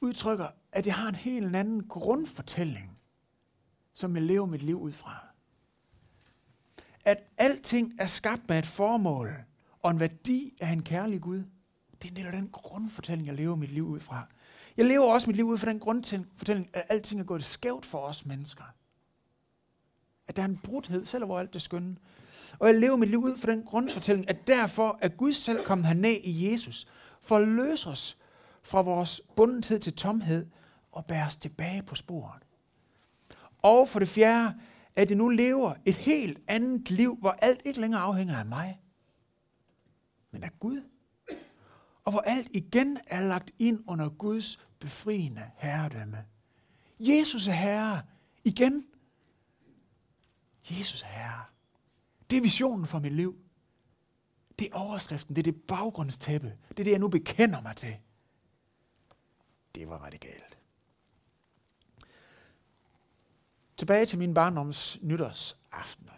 udtrykker, 0.00 0.48
at 0.72 0.86
jeg 0.86 0.94
har 0.94 1.08
en 1.08 1.14
helt 1.14 1.56
anden 1.56 1.88
grundfortælling, 1.88 2.93
som 3.94 4.14
jeg 4.16 4.22
lever 4.22 4.46
mit 4.46 4.62
liv 4.62 4.80
ud 4.80 4.92
fra. 4.92 5.26
At 7.04 7.18
alting 7.38 7.94
er 7.98 8.06
skabt 8.06 8.48
med 8.48 8.58
et 8.58 8.66
formål 8.66 9.34
og 9.82 9.90
en 9.90 10.00
værdi 10.00 10.56
af 10.60 10.68
en 10.72 10.82
kærlig 10.82 11.20
Gud. 11.20 11.42
Det 12.02 12.04
er 12.04 12.08
en 12.08 12.16
del 12.16 12.26
af 12.26 12.32
den 12.32 12.48
grundfortælling, 12.52 13.26
jeg 13.26 13.34
lever 13.34 13.56
mit 13.56 13.70
liv 13.70 13.86
ud 13.86 14.00
fra. 14.00 14.26
Jeg 14.76 14.86
lever 14.86 15.12
også 15.12 15.26
mit 15.26 15.36
liv 15.36 15.46
ud 15.46 15.58
fra 15.58 15.70
den 15.70 15.80
grundfortælling, 15.80 16.70
at 16.72 16.84
alting 16.88 17.20
er 17.20 17.24
gået 17.24 17.44
skævt 17.44 17.86
for 17.86 17.98
os 17.98 18.26
mennesker. 18.26 18.64
At 20.28 20.36
der 20.36 20.42
er 20.42 20.46
en 20.46 20.60
brudhed, 20.64 21.04
selv 21.04 21.24
hvor 21.24 21.38
alt 21.38 21.54
det 21.54 21.62
skønne. 21.62 21.96
Og 22.58 22.68
jeg 22.68 22.80
lever 22.80 22.96
mit 22.96 23.08
liv 23.08 23.18
ud 23.18 23.38
fra 23.38 23.52
den 23.52 23.62
grundfortælling, 23.62 24.28
at 24.28 24.46
derfor 24.46 24.98
er 25.02 25.08
Gud 25.08 25.32
selv 25.32 25.64
kommet 25.64 25.86
herned 25.86 26.16
i 26.24 26.52
Jesus, 26.52 26.86
for 27.20 27.36
at 27.36 27.48
løse 27.48 27.88
os 27.88 28.16
fra 28.62 28.82
vores 28.82 29.20
bundethed 29.36 29.78
til 29.78 29.92
tomhed 29.92 30.46
og 30.92 31.06
bære 31.06 31.26
os 31.26 31.36
tilbage 31.36 31.82
på 31.82 31.94
sporet. 31.94 32.42
Og 33.64 33.88
for 33.88 33.98
det 33.98 34.08
fjerde, 34.08 34.60
at 34.94 35.08
det 35.08 35.16
nu 35.16 35.28
lever 35.28 35.74
et 35.84 35.94
helt 35.94 36.40
andet 36.48 36.90
liv, 36.90 37.16
hvor 37.20 37.30
alt 37.30 37.60
ikke 37.64 37.80
længere 37.80 38.00
afhænger 38.00 38.38
af 38.38 38.46
mig, 38.46 38.80
men 40.30 40.42
af 40.42 40.50
Gud. 40.60 40.82
Og 42.04 42.12
hvor 42.12 42.20
alt 42.20 42.48
igen 42.52 42.98
er 43.06 43.20
lagt 43.20 43.50
ind 43.58 43.84
under 43.86 44.08
Guds 44.08 44.68
befriende 44.78 45.50
herredømme. 45.56 46.24
Jesus 47.00 47.48
er 47.48 47.52
herre. 47.52 48.02
Igen. 48.44 48.86
Jesus 50.70 51.02
er 51.02 51.06
herre. 51.06 51.44
Det 52.30 52.38
er 52.38 52.42
visionen 52.42 52.86
for 52.86 52.98
mit 52.98 53.12
liv. 53.12 53.36
Det 54.58 54.68
er 54.72 54.74
overskriften, 54.74 55.36
det 55.36 55.46
er 55.46 55.52
det 55.52 55.62
baggrundstæppe. 55.62 56.58
Det 56.68 56.80
er 56.80 56.84
det, 56.84 56.90
jeg 56.90 56.98
nu 56.98 57.08
bekender 57.08 57.60
mig 57.60 57.76
til. 57.76 57.96
Det 59.74 59.88
var 59.88 59.98
radikalt. 59.98 60.58
Tilbage 63.76 64.06
til 64.06 64.18
min 64.18 64.34
barndoms 64.34 64.98
nytårsaften. 65.02 66.10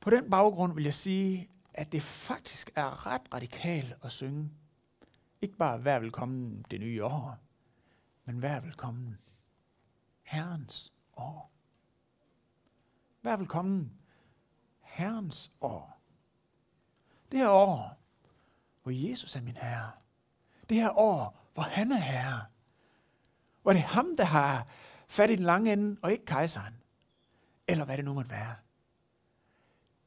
På 0.00 0.10
den 0.10 0.30
baggrund 0.30 0.74
vil 0.74 0.84
jeg 0.84 0.94
sige, 0.94 1.50
at 1.74 1.92
det 1.92 2.02
faktisk 2.02 2.70
er 2.76 3.06
ret 3.06 3.34
radikalt 3.34 3.94
at 4.02 4.12
synge. 4.12 4.50
Ikke 5.42 5.56
bare 5.56 5.78
hver 5.78 5.98
velkommen 5.98 6.64
det 6.70 6.80
nye 6.80 7.04
år, 7.04 7.38
men 8.24 8.38
hver 8.38 8.60
velkommen 8.60 9.18
Herrens 10.22 10.92
år. 11.16 11.52
Vær 13.22 13.36
velkommen 13.36 13.92
Herrens 14.80 15.52
år. 15.60 16.00
Det 17.32 17.38
her 17.38 17.48
år, 17.48 17.98
hvor 18.82 18.92
Jesus 18.92 19.36
er 19.36 19.40
min 19.40 19.56
Herre. 19.56 19.90
Det 20.68 20.76
her 20.76 20.98
år, 20.98 21.38
hvor 21.54 21.62
han 21.62 21.92
er 21.92 22.00
Herre. 22.00 22.44
Hvor 23.62 23.72
det 23.72 23.80
er 23.80 23.86
ham, 23.86 24.16
der 24.16 24.24
har 24.24 24.68
fat 25.08 25.30
i 25.30 25.36
den 25.36 25.44
lange 25.44 25.72
ende, 25.72 25.96
og 26.02 26.12
ikke 26.12 26.24
kejseren. 26.24 26.74
Eller 27.68 27.84
hvad 27.84 27.96
det 27.96 28.04
nu 28.04 28.14
måtte 28.14 28.30
være. 28.30 28.56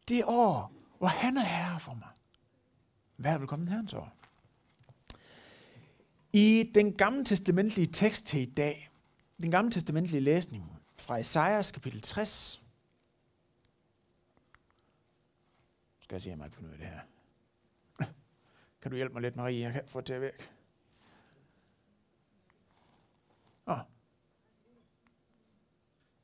Det 0.07 0.23
år, 0.25 0.73
hvor 0.97 1.07
han 1.07 1.37
er 1.37 1.45
Herre 1.45 1.79
for 1.79 1.93
mig. 1.93 2.09
Vær 3.17 3.37
velkommen 3.37 3.67
Herrens 3.67 3.93
år. 3.93 4.13
I 6.33 6.71
den 6.75 6.93
gamle 6.93 7.25
testamentlige 7.25 7.87
tekst 7.87 8.25
til 8.25 8.41
i 8.41 8.45
dag, 8.45 8.91
den 9.41 9.51
gamle 9.51 9.71
testamentlige 9.71 10.21
læsning 10.21 10.79
fra 10.97 11.17
Esajas 11.17 11.71
kapitel 11.71 12.01
60, 12.01 12.61
skal 15.99 16.15
jeg 16.15 16.21
se, 16.21 16.29
at 16.29 16.31
jeg 16.31 16.37
må 16.37 16.43
ikke 16.43 16.55
finde 16.55 16.69
ud 16.69 16.73
af 16.73 16.79
det 16.79 16.87
her. 16.87 16.99
Kan 18.81 18.91
du 18.91 18.97
hjælpe 18.97 19.13
mig 19.13 19.21
lidt, 19.21 19.35
Marie? 19.35 19.59
Jeg 19.59 19.73
kan 19.73 19.83
få 19.87 20.01
det 20.01 20.21
væk. 20.21 20.51
Åh. 23.67 23.79
Oh. 23.79 23.85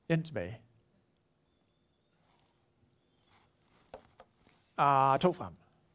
Igen 0.09 0.23
tilbage. 0.23 0.61
Ah, 4.77 5.19
to 5.19 5.33
frem. 5.33 5.53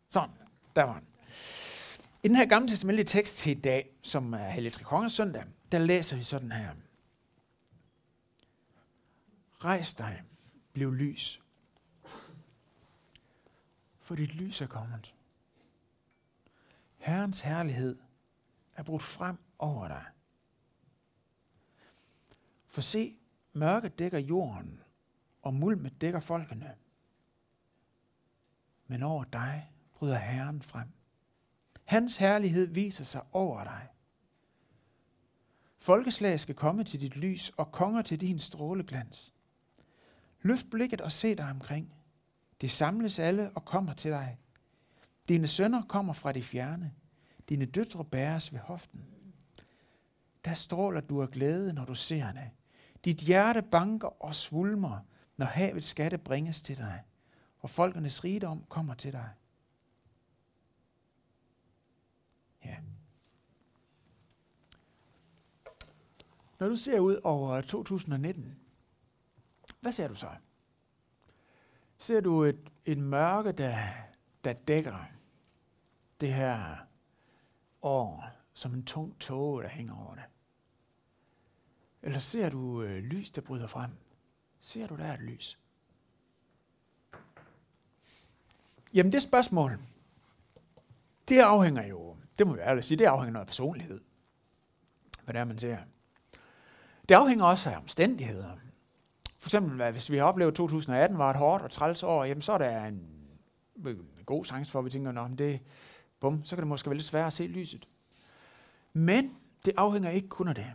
Sådan, 0.08 0.34
der 0.76 0.82
var 0.82 0.98
den. 0.98 1.08
I 2.22 2.28
den 2.28 2.36
her 2.36 2.46
gamle 2.46 2.68
testamentlige 2.68 3.06
tekst 3.06 3.36
til 3.36 3.58
i 3.58 3.60
dag, 3.60 3.90
som 4.02 4.34
er 4.34 4.48
Hellig 4.48 4.72
Tre 4.72 4.84
Kongers 4.84 5.12
søndag, 5.12 5.44
der 5.72 5.78
læser 5.78 6.16
vi 6.16 6.22
sådan 6.22 6.52
her. 6.52 6.74
Rejs 9.64 9.94
dig, 9.94 10.22
bliv 10.72 10.94
lys, 10.94 11.42
for 14.00 14.14
dit 14.14 14.34
lys 14.34 14.60
er 14.60 14.66
kommet. 14.66 15.14
Herrens 16.98 17.40
herlighed 17.40 17.98
er 18.72 18.82
brudt 18.82 19.02
frem 19.02 19.38
over 19.58 19.88
dig. 19.88 20.04
For 22.66 22.80
se, 22.80 23.16
Mørke 23.52 23.88
dækker 23.88 24.18
jorden, 24.18 24.80
og 25.42 25.54
mulmet 25.54 26.00
dækker 26.00 26.20
folkene. 26.20 26.74
Men 28.86 29.02
over 29.02 29.24
dig 29.24 29.72
bryder 29.92 30.18
Herren 30.18 30.62
frem. 30.62 30.88
Hans 31.84 32.16
herlighed 32.16 32.66
viser 32.66 33.04
sig 33.04 33.22
over 33.32 33.64
dig. 33.64 33.88
Folkeslag 35.78 36.40
skal 36.40 36.54
komme 36.54 36.84
til 36.84 37.00
dit 37.00 37.16
lys, 37.16 37.48
og 37.48 37.72
konger 37.72 38.02
til 38.02 38.20
din 38.20 38.38
stråleglans. 38.38 39.34
Løft 40.42 40.70
blikket 40.70 41.00
og 41.00 41.12
se 41.12 41.34
dig 41.34 41.50
omkring. 41.50 41.94
Det 42.60 42.70
samles 42.70 43.18
alle 43.18 43.50
og 43.54 43.64
kommer 43.64 43.94
til 43.94 44.10
dig. 44.10 44.38
Dine 45.28 45.46
sønner 45.46 45.82
kommer 45.88 46.12
fra 46.12 46.32
de 46.32 46.42
fjerne. 46.42 46.94
Dine 47.48 47.64
døtre 47.64 48.04
bæres 48.04 48.52
ved 48.52 48.60
hoften. 48.60 49.06
Der 50.44 50.54
stråler 50.54 51.00
du 51.00 51.22
af 51.22 51.30
glæde, 51.30 51.72
når 51.72 51.84
du 51.84 51.94
ser 51.94 52.26
hende. 52.26 52.50
Dit 53.04 53.16
hjerte 53.16 53.62
banker 53.62 54.22
og 54.22 54.34
svulmer, 54.34 54.98
når 55.36 55.46
havets 55.46 55.86
skatte 55.86 56.18
bringes 56.18 56.62
til 56.62 56.76
dig, 56.76 57.02
og 57.58 57.70
folkenes 57.70 58.24
rigdom 58.24 58.64
kommer 58.68 58.94
til 58.94 59.12
dig. 59.12 59.30
Ja. 62.64 62.76
Når 66.58 66.68
du 66.68 66.76
ser 66.76 67.00
ud 67.00 67.20
over 67.24 67.60
2019, 67.60 68.58
hvad 69.80 69.92
ser 69.92 70.08
du 70.08 70.14
så? 70.14 70.30
Ser 71.98 72.20
du 72.20 72.42
et, 72.42 72.70
et 72.84 72.98
mørke, 72.98 73.52
der, 73.52 73.78
der 74.44 74.52
dækker 74.52 74.98
det 76.20 76.34
her 76.34 76.76
år 77.82 78.28
som 78.54 78.74
en 78.74 78.84
tung 78.84 79.20
tåge, 79.20 79.62
der 79.62 79.68
hænger 79.68 80.06
over 80.06 80.14
det? 80.14 80.24
Eller 82.02 82.18
ser 82.18 82.48
du 82.48 82.82
øh, 82.82 83.02
lys, 83.02 83.30
der 83.30 83.40
bryder 83.40 83.66
frem? 83.66 83.90
Ser 84.60 84.86
du 84.86 84.96
der 84.96 85.12
et 85.14 85.20
lys? 85.20 85.58
Jamen 88.94 89.12
det 89.12 89.22
spørgsmål, 89.22 89.78
det 91.28 91.40
afhænger 91.40 91.86
jo, 91.86 92.16
det 92.38 92.46
må 92.46 92.52
vi 92.52 92.60
ærligt 92.60 92.86
sige, 92.86 92.98
det 92.98 93.04
afhænger 93.04 93.32
noget 93.32 93.44
af 93.44 93.46
personlighed. 93.46 94.00
Hvad 95.24 95.34
det 95.34 95.40
er, 95.40 95.44
man 95.44 95.58
ser. 95.58 95.78
Det 97.08 97.14
afhænger 97.14 97.44
også 97.44 97.70
af 97.70 97.76
omstændigheder. 97.76 98.58
For 99.38 99.48
eksempel, 99.48 99.90
hvis 99.90 100.10
vi 100.10 100.16
har 100.16 100.24
oplevet, 100.24 100.50
at 100.50 100.56
2018 100.56 101.18
var 101.18 101.30
et 101.30 101.36
hårdt 101.36 101.62
og 101.62 101.70
træls 101.70 102.02
år, 102.02 102.24
jamen 102.24 102.40
så 102.40 102.52
er 102.52 102.58
der 102.58 102.84
en, 102.84 103.28
øh, 103.84 103.98
en 103.98 104.24
god 104.26 104.44
chance 104.44 104.72
for, 104.72 104.78
at 104.78 104.84
vi 104.84 104.90
tænker, 104.90 105.20
om 105.20 105.36
det, 105.36 105.60
bum, 106.20 106.44
så 106.44 106.56
kan 106.56 106.62
det 106.62 106.68
måske 106.68 106.90
være 106.90 106.96
lidt 106.96 107.06
svært 107.06 107.26
at 107.26 107.32
se 107.32 107.46
lyset. 107.46 107.88
Men 108.92 109.36
det 109.64 109.72
afhænger 109.76 110.10
ikke 110.10 110.28
kun 110.28 110.48
af 110.48 110.54
det. 110.54 110.72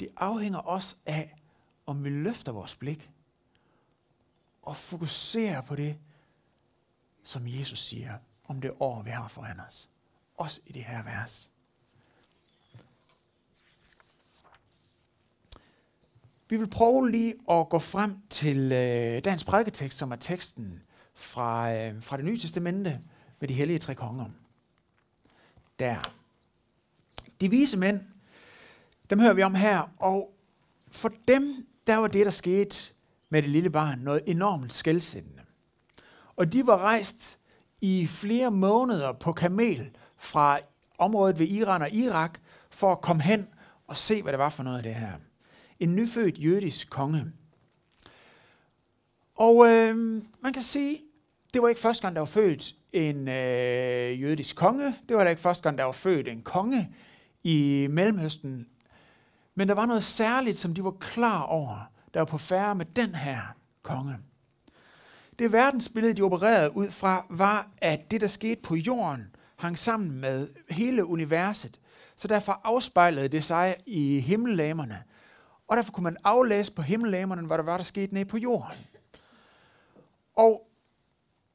Det 0.00 0.08
afhænger 0.16 0.58
også 0.58 0.96
af, 1.06 1.36
om 1.86 2.04
vi 2.04 2.08
løfter 2.08 2.52
vores 2.52 2.74
blik 2.74 3.10
og 4.62 4.76
fokuserer 4.76 5.60
på 5.60 5.76
det, 5.76 5.98
som 7.22 7.42
Jesus 7.46 7.80
siger 7.80 8.18
om 8.44 8.60
det 8.60 8.72
år, 8.80 9.02
vi 9.02 9.10
har 9.10 9.28
foran 9.28 9.60
os. 9.60 9.88
Også 10.36 10.60
i 10.66 10.72
det 10.72 10.84
her 10.84 11.02
vers. 11.02 11.50
Vi 16.48 16.56
vil 16.56 16.70
prøve 16.70 17.10
lige 17.10 17.34
at 17.50 17.68
gå 17.68 17.78
frem 17.78 18.20
til 18.30 18.56
øh, 18.56 19.24
dagens 19.24 19.44
prædiketekst, 19.44 19.98
som 19.98 20.12
er 20.12 20.16
teksten 20.16 20.82
fra, 21.14 21.74
øh, 21.74 22.02
fra 22.02 22.16
det 22.16 22.24
nye 22.24 22.38
testamente 22.38 23.00
med 23.40 23.48
de 23.48 23.54
hellige 23.54 23.78
tre 23.78 23.94
konger. 23.94 24.30
Der 25.78 26.12
De 27.40 27.50
vise 27.50 27.76
mænd, 27.76 28.00
dem 29.10 29.20
hører 29.20 29.32
vi 29.32 29.42
om 29.42 29.54
her, 29.54 29.92
og 29.96 30.32
for 30.90 31.12
dem, 31.28 31.66
der 31.86 31.96
var 31.96 32.06
det, 32.06 32.26
der 32.26 32.32
skete 32.32 32.92
med 33.28 33.42
det 33.42 33.50
lille 33.50 33.70
barn, 33.70 33.98
noget 33.98 34.22
enormt 34.26 34.72
skældsættende. 34.72 35.42
Og 36.36 36.52
de 36.52 36.66
var 36.66 36.78
rejst 36.78 37.38
i 37.82 38.06
flere 38.06 38.50
måneder 38.50 39.12
på 39.12 39.32
kamel 39.32 39.90
fra 40.18 40.58
området 40.98 41.38
ved 41.38 41.48
Iran 41.48 41.82
og 41.82 41.90
Irak 41.90 42.38
for 42.70 42.92
at 42.92 43.00
komme 43.00 43.22
hen 43.22 43.48
og 43.86 43.96
se, 43.96 44.22
hvad 44.22 44.32
det 44.32 44.38
var 44.38 44.48
for 44.48 44.62
noget 44.62 44.76
af 44.76 44.82
det 44.82 44.94
her. 44.94 45.12
En 45.80 45.96
nyfødt 45.96 46.38
jødisk 46.38 46.90
konge. 46.90 47.24
Og 49.34 49.66
øh, 49.66 49.96
man 50.40 50.52
kan 50.52 50.62
sige, 50.62 50.98
det 51.54 51.62
var 51.62 51.68
ikke 51.68 51.80
første 51.80 52.02
gang, 52.02 52.14
der 52.14 52.20
var 52.20 52.26
født 52.26 52.74
en 52.92 53.28
øh, 53.28 54.22
jødisk 54.22 54.56
konge. 54.56 54.94
Det 55.08 55.16
var 55.16 55.24
da 55.24 55.30
ikke 55.30 55.42
første 55.42 55.62
gang, 55.62 55.78
der 55.78 55.84
var 55.84 55.92
født 55.92 56.28
en 56.28 56.42
konge 56.42 56.94
i 57.42 57.86
Mellemøsten. 57.90 58.68
Men 59.58 59.68
der 59.68 59.74
var 59.74 59.86
noget 59.86 60.04
særligt, 60.04 60.58
som 60.58 60.74
de 60.74 60.84
var 60.84 60.90
klar 61.00 61.42
over, 61.42 61.90
der 62.14 62.20
var 62.20 62.24
på 62.24 62.38
færre 62.38 62.74
med 62.74 62.86
den 62.86 63.14
her 63.14 63.40
konge. 63.82 64.18
Det 65.38 65.52
verdensbillede, 65.52 66.14
de 66.14 66.22
opererede 66.22 66.76
ud 66.76 66.90
fra, 66.90 67.26
var, 67.30 67.70
at 67.78 68.10
det, 68.10 68.20
der 68.20 68.26
skete 68.26 68.62
på 68.62 68.74
jorden, 68.74 69.36
hang 69.56 69.78
sammen 69.78 70.20
med 70.20 70.48
hele 70.70 71.06
universet. 71.06 71.80
Så 72.16 72.28
derfor 72.28 72.60
afspejlede 72.64 73.28
det 73.28 73.44
sig 73.44 73.76
i 73.86 74.20
himmellamerne. 74.20 75.02
Og 75.68 75.76
derfor 75.76 75.92
kunne 75.92 76.04
man 76.04 76.16
aflæse 76.24 76.72
på 76.72 76.82
himmellamerne, 76.82 77.46
hvad 77.46 77.58
der 77.58 77.64
var, 77.64 77.76
der 77.76 77.84
skete 77.84 78.14
nede 78.14 78.24
på 78.24 78.38
jorden. 78.38 78.78
Og 80.36 80.68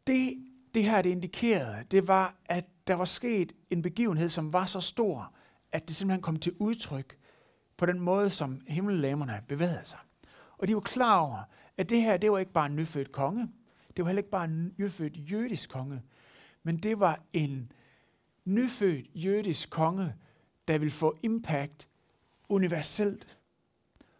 det, 0.07 0.45
det 0.73 0.83
her 0.83 1.01
det 1.01 1.09
indikerede, 1.09 1.85
det 1.91 2.07
var, 2.07 2.35
at 2.45 2.65
der 2.87 2.93
var 2.93 3.05
sket 3.05 3.51
en 3.69 3.81
begivenhed, 3.81 4.29
som 4.29 4.53
var 4.53 4.65
så 4.65 4.79
stor, 4.79 5.33
at 5.71 5.87
det 5.87 5.95
simpelthen 5.95 6.21
kom 6.21 6.39
til 6.39 6.53
udtryk 6.59 7.20
på 7.81 7.85
den 7.85 7.99
måde, 7.99 8.29
som 8.29 8.61
himmellamerne 8.67 9.41
bevægede 9.47 9.85
sig. 9.85 9.97
Og 10.57 10.67
de 10.67 10.75
var 10.75 10.81
klar 10.81 11.19
over, 11.19 11.43
at 11.77 11.89
det 11.89 12.01
her, 12.01 12.17
det 12.17 12.31
var 12.31 12.37
ikke 12.37 12.51
bare 12.51 12.65
en 12.65 12.75
nyfødt 12.75 13.11
konge. 13.11 13.49
Det 13.97 14.05
var 14.05 14.09
heller 14.09 14.19
ikke 14.19 14.29
bare 14.29 14.45
en 14.45 14.73
nyfødt 14.77 15.31
jødisk 15.31 15.69
konge. 15.69 16.01
Men 16.63 16.77
det 16.77 16.99
var 16.99 17.19
en 17.33 17.71
nyfødt 18.45 19.07
jødisk 19.15 19.69
konge, 19.69 20.13
der 20.67 20.77
vil 20.77 20.91
få 20.91 21.17
impact 21.21 21.87
universelt 22.49 23.37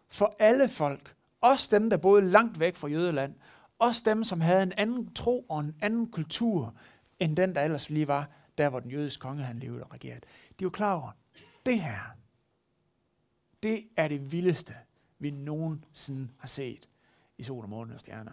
for 0.08 0.36
alle 0.38 0.68
folk. 0.68 1.14
Også 1.40 1.78
dem, 1.78 1.90
der 1.90 1.96
boede 1.96 2.30
langt 2.30 2.60
væk 2.60 2.76
fra 2.76 2.88
jødeland. 2.88 3.34
Også 3.78 4.02
dem, 4.06 4.24
som 4.24 4.40
havde 4.40 4.62
en 4.62 4.72
anden 4.76 5.14
tro 5.14 5.46
og 5.48 5.60
en 5.60 5.76
anden 5.82 6.10
kultur, 6.10 6.74
end 7.18 7.36
den, 7.36 7.54
der 7.54 7.62
ellers 7.62 7.90
lige 7.90 8.08
var, 8.08 8.30
der 8.58 8.68
hvor 8.68 8.80
den 8.80 8.90
jødiske 8.90 9.20
konge 9.20 9.42
han 9.42 9.58
levede 9.58 9.84
og 9.84 9.92
regerede. 9.92 10.20
De 10.58 10.64
var 10.64 10.70
klar 10.70 10.94
over, 10.94 11.10
det 11.66 11.80
her, 11.80 12.21
det 13.62 13.84
er 13.96 14.08
det 14.08 14.32
vildeste, 14.32 14.74
vi 15.18 15.30
nogensinde 15.30 16.28
har 16.38 16.48
set 16.48 16.88
i 17.38 17.42
sol 17.42 17.64
og 17.64 17.70
måne 17.70 17.94
og 17.94 18.00
stjerner. 18.00 18.32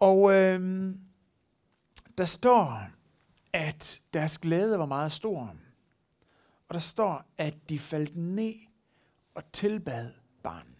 Og 0.00 0.32
øh, 0.32 0.94
der 2.18 2.24
står, 2.24 2.88
at 3.52 4.00
deres 4.12 4.38
glæde 4.38 4.78
var 4.78 4.86
meget 4.86 5.12
stor. 5.12 5.54
Og 6.68 6.74
der 6.74 6.80
står, 6.80 7.24
at 7.38 7.54
de 7.68 7.78
faldt 7.78 8.16
ned 8.16 8.54
og 9.34 9.52
tilbad 9.52 10.12
barnet. 10.42 10.74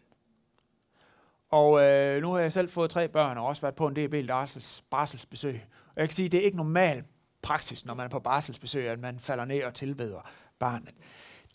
Og 1.50 1.82
øh, 1.82 2.22
nu 2.22 2.30
har 2.30 2.38
jeg 2.38 2.52
selv 2.52 2.68
fået 2.68 2.90
tre 2.90 3.08
børn 3.08 3.38
og 3.38 3.46
også 3.46 3.62
været 3.62 3.74
på 3.74 3.86
en 3.88 3.96
del 3.96 4.26
barsels, 4.26 4.84
barselsbesøg. 4.90 5.60
Og 5.88 6.00
jeg 6.00 6.08
kan 6.08 6.14
sige, 6.14 6.26
at 6.26 6.32
det 6.32 6.40
er 6.40 6.44
ikke 6.44 6.56
normal 6.56 7.04
praksis, 7.42 7.84
når 7.84 7.94
man 7.94 8.04
er 8.04 8.10
på 8.10 8.20
barselsbesøg, 8.20 8.88
at 8.88 8.98
man 8.98 9.18
falder 9.18 9.44
ned 9.44 9.64
og 9.64 9.74
tilbeder 9.74 10.30
barnet. 10.58 10.94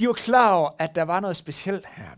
De 0.04 0.08
var 0.08 0.14
klar 0.14 0.54
over, 0.54 0.70
at 0.80 0.96
der 0.96 1.04
var 1.04 1.20
noget 1.20 1.38
specielt 1.38 1.86
her. 1.86 2.10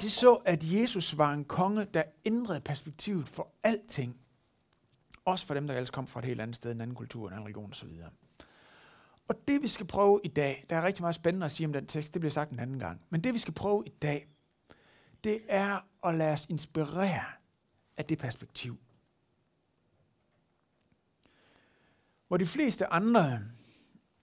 De 0.00 0.10
så, 0.10 0.34
at 0.34 0.72
Jesus 0.72 1.18
var 1.18 1.32
en 1.32 1.44
konge, 1.44 1.84
der 1.84 2.02
ændrede 2.24 2.60
perspektivet 2.60 3.28
for 3.28 3.48
alting. 3.62 4.20
Også 5.24 5.46
for 5.46 5.54
dem, 5.54 5.66
der 5.66 5.74
ellers 5.74 5.90
kom 5.90 6.06
fra 6.06 6.20
et 6.20 6.26
helt 6.26 6.40
andet 6.40 6.56
sted, 6.56 6.72
en 6.72 6.80
anden 6.80 6.96
kultur, 6.96 7.26
en 7.26 7.32
anden 7.32 7.44
religion 7.44 7.70
osv. 7.70 7.88
Og 9.28 9.48
det 9.48 9.62
vi 9.62 9.68
skal 9.68 9.86
prøve 9.86 10.20
i 10.24 10.28
dag, 10.28 10.64
der 10.70 10.76
er 10.76 10.82
rigtig 10.82 11.02
meget 11.02 11.14
spændende 11.14 11.46
at 11.46 11.52
sige 11.52 11.66
om 11.66 11.72
den 11.72 11.86
tekst, 11.86 12.14
det 12.14 12.20
bliver 12.20 12.32
sagt 12.32 12.50
en 12.50 12.60
anden 12.60 12.78
gang. 12.78 13.00
Men 13.10 13.24
det 13.24 13.34
vi 13.34 13.38
skal 13.38 13.54
prøve 13.54 13.82
i 13.86 13.92
dag, 14.02 14.28
det 15.24 15.40
er 15.48 15.80
at 16.04 16.14
lade 16.14 16.32
os 16.32 16.46
inspirere 16.46 17.24
af 17.96 18.04
det 18.04 18.18
perspektiv. 18.18 18.78
Hvor 22.28 22.36
de 22.36 22.46
fleste 22.46 22.86
andre, 22.86 23.40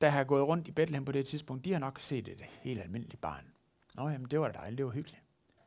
der 0.03 0.09
har 0.09 0.23
gået 0.23 0.47
rundt 0.47 0.67
i 0.67 0.71
Bethlehem 0.71 1.05
på 1.05 1.11
det 1.11 1.27
tidspunkt, 1.27 1.65
de 1.65 1.71
har 1.71 1.79
nok 1.79 1.99
set 1.99 2.27
et 2.27 2.41
helt 2.41 2.81
almindeligt 2.81 3.21
barn. 3.21 3.53
Nå, 3.95 4.09
jamen 4.09 4.27
det 4.27 4.39
var 4.39 4.47
da 4.47 4.57
dejligt, 4.57 4.77
det 4.77 4.85
var 4.85 4.91
hyggeligt. 4.91 5.23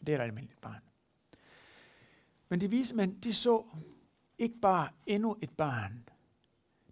Det 0.06 0.14
er 0.14 0.18
et 0.18 0.22
almindeligt 0.22 0.60
barn. 0.60 0.82
Men 2.48 2.60
de 2.60 2.70
vise 2.70 2.94
mænd, 2.94 3.22
de 3.22 3.34
så 3.34 3.64
ikke 4.38 4.58
bare 4.62 4.88
endnu 5.06 5.36
et 5.42 5.50
barn. 5.50 6.08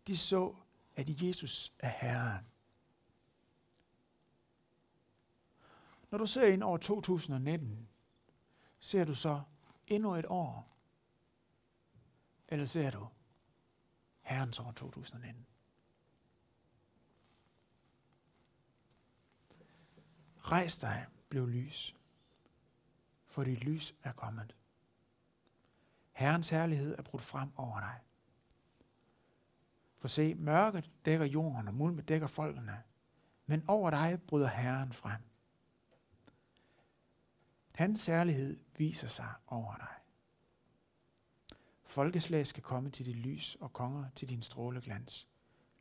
De 0.07 0.17
så, 0.17 0.55
at 0.97 1.23
Jesus 1.23 1.73
er 1.79 1.89
Herren. 1.89 2.47
Når 6.11 6.19
du 6.19 6.27
ser 6.27 6.47
ind 6.47 6.63
over 6.63 6.79
2019, 6.79 7.89
ser 8.79 9.05
du 9.05 9.15
så 9.15 9.43
endnu 9.87 10.15
et 10.15 10.27
år? 10.29 10.77
Eller 12.49 12.67
ser 12.67 12.91
du 12.91 13.07
Herrens 14.21 14.61
år 14.61 14.73
2019? 14.73 15.47
Rejs 20.45 20.79
dig, 20.79 21.07
blev 21.29 21.49
lys, 21.49 21.97
for 23.27 23.45
dit 23.45 23.65
lys 23.65 23.95
er 24.03 24.13
kommet. 24.13 24.57
Herrens 26.13 26.49
herlighed 26.49 26.99
er 26.99 27.03
brudt 27.03 27.23
frem 27.23 27.51
over 27.57 27.81
dig. 27.81 28.01
For 29.99 30.09
se, 30.09 30.35
mørket 30.35 30.91
dækker 31.05 31.27
jorden, 31.27 31.69
og 31.69 31.75
mulmet 31.75 32.09
dækker 32.09 32.27
folkene, 32.27 32.83
men 33.47 33.65
over 33.69 33.91
dig 33.91 34.23
bryder 34.27 34.49
Herren 34.49 34.93
frem. 34.93 35.21
Hans 37.75 38.01
særlighed 38.01 38.61
viser 38.77 39.09
sig 39.09 39.33
over 39.47 39.77
dig. 39.77 39.95
Folkeslag 41.85 42.47
skal 42.47 42.63
komme 42.63 42.91
til 42.91 43.07
dit 43.07 43.17
lys 43.17 43.57
og 43.61 43.73
konger 43.73 44.05
til 44.17 44.29
din 44.29 44.43
stråleglans. 44.43 45.29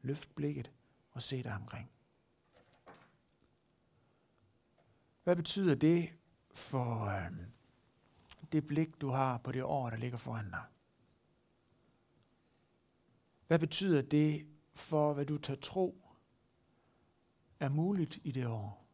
Løft 0.02 0.36
blikket 0.36 0.72
og 1.12 1.22
se 1.22 1.44
dig 1.44 1.56
omkring. 1.56 1.92
Hvad 5.24 5.36
betyder 5.36 5.76
det 5.76 6.14
for 6.54 7.06
øh, 7.06 7.32
det 8.52 8.68
blik, 8.68 9.02
du 9.02 9.10
har 9.10 9.38
på 9.38 9.52
det 9.52 9.64
år, 9.64 9.90
der 9.90 9.98
ligger 9.98 10.18
foran 10.18 10.50
dig? 10.50 10.64
Hvad 13.48 13.60
betyder 13.60 14.02
det 14.02 14.48
for, 14.74 15.14
hvad 15.14 15.26
du 15.26 15.38
tager 15.38 15.60
tro 15.60 16.04
er 17.60 17.70
muligt 17.70 18.20
i 18.24 18.32
det 18.32 18.48
år? 18.48 18.86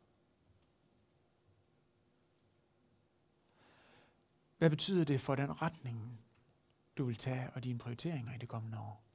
Hvad 4.57 4.69
betyder 4.69 5.05
det 5.05 5.21
for 5.21 5.35
den 5.35 5.61
retning, 5.61 6.21
du 6.97 7.05
vil 7.05 7.15
tage 7.15 7.49
og 7.49 7.63
dine 7.63 7.79
prioriteringer 7.79 8.33
i 8.33 8.37
det 8.37 8.49
kommende 8.49 8.79
år? 8.79 9.08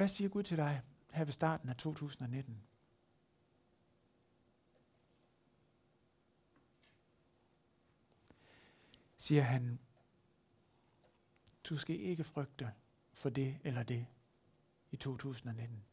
Hvad 0.00 0.08
siger 0.08 0.30
Gud 0.30 0.42
til 0.42 0.56
dig 0.56 0.82
her 1.12 1.24
ved 1.24 1.32
starten 1.32 1.68
af 1.68 1.76
2019? 1.76 2.62
Siger 9.16 9.42
han, 9.42 9.78
du 11.64 11.76
skal 11.76 12.00
ikke 12.00 12.24
frygte 12.24 12.74
for 13.12 13.30
det 13.30 13.58
eller 13.64 13.82
det 13.82 14.06
i 14.90 14.96
2019. 14.96 15.84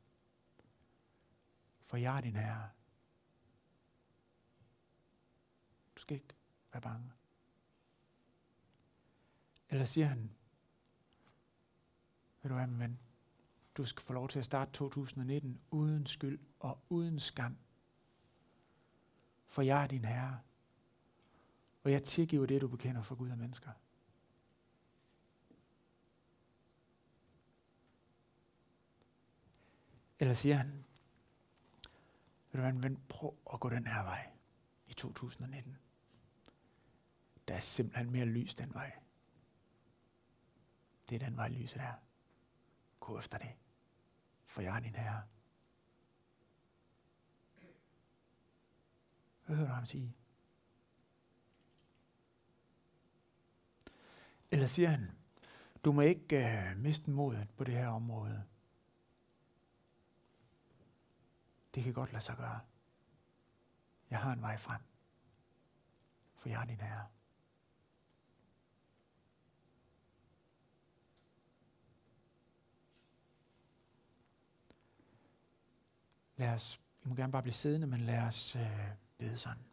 For 1.82 1.98
jeg 1.98 2.18
er 2.18 2.22
din 2.22 2.36
herre. 2.36 2.70
Du 5.96 6.02
skal 6.02 6.16
ikke 6.16 6.36
være 6.72 6.82
bange. 6.82 7.12
Eller 9.70 9.86
siger 9.86 10.08
han, 10.08 10.32
vil 12.42 12.50
du 12.50 12.56
være 12.56 12.68
min 12.68 12.80
ven? 12.80 13.07
Du 13.78 13.86
skal 13.86 14.04
få 14.04 14.14
lov 14.14 14.30
til 14.30 14.40
at 14.40 14.46
starte 14.46 14.72
2019 14.72 15.62
uden 15.72 16.06
skyld 16.06 16.40
og 16.60 16.80
uden 16.90 17.20
skam. 17.20 17.58
For 19.46 19.62
jeg 19.62 19.84
er 19.84 19.88
din 19.88 20.06
herre. 20.06 20.40
Og 21.84 21.92
jeg 21.92 22.04
tilgiver 22.04 22.46
det, 22.46 22.62
du 22.62 22.68
bekender 22.68 23.02
for 23.02 23.16
Gud 23.16 23.30
og 23.30 23.38
mennesker. 23.38 23.72
Eller 30.20 30.34
siger 30.34 30.56
han, 30.56 30.86
vil 32.52 32.58
du 32.58 32.62
være 32.62 32.70
en 32.70 32.84
ven, 32.84 33.00
prøv 33.10 33.36
at 33.54 33.60
gå 33.60 33.70
den 33.70 33.88
her 33.88 34.04
vej 34.04 34.32
i 34.88 34.94
2019. 34.94 35.78
der 37.48 37.54
er 37.56 37.60
simpelthen 37.60 38.12
mere 38.12 38.26
lys 38.26 38.56
den 38.56 38.74
vej. 38.74 39.00
Det 41.10 41.16
er 41.22 41.26
den 41.26 41.38
vej, 41.38 41.50
lyset 41.50 41.82
er. 41.82 41.94
Gå 43.00 43.20
efter 43.20 43.38
det. 43.38 43.56
For 44.48 44.62
jeg 44.62 44.76
er 44.76 44.80
din 44.80 44.96
herre. 44.96 45.24
Hvad 49.46 49.56
hører 49.56 49.68
du 49.68 49.74
ham 49.74 49.86
sige? 49.86 50.16
Eller 54.52 54.68
siger 54.68 54.90
han, 54.90 55.12
du 55.86 55.92
må 55.92 56.02
ikke 56.02 56.72
uh, 56.72 56.78
miste 56.78 57.12
modet 57.12 57.48
på 57.58 57.64
det 57.64 57.74
her 57.74 57.88
område. 57.88 58.44
Det 61.76 61.84
kan 61.84 61.94
godt 61.94 62.12
lade 62.12 62.24
sig 62.24 62.38
gøre. 62.38 62.60
Jeg 64.10 64.20
har 64.20 64.34
en 64.34 64.42
vej 64.42 64.58
frem. 64.58 64.82
For 66.36 66.50
jeg 66.50 66.62
er 66.62 66.66
din 66.66 66.82
herre. 66.82 67.08
Lad 76.38 76.54
os, 76.54 76.82
vi 77.04 77.10
må 77.10 77.16
gerne 77.16 77.32
bare 77.32 77.42
blive 77.42 77.54
siddende, 77.54 77.88
men 77.88 78.00
lad 78.00 78.20
os 78.20 78.56
øh, 78.56 78.92
bede 79.18 79.38
sådan. 79.38 79.64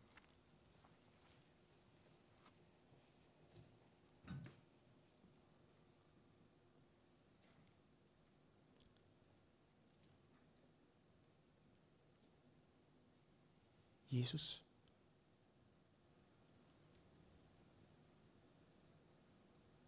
Jesus. 14.10 14.64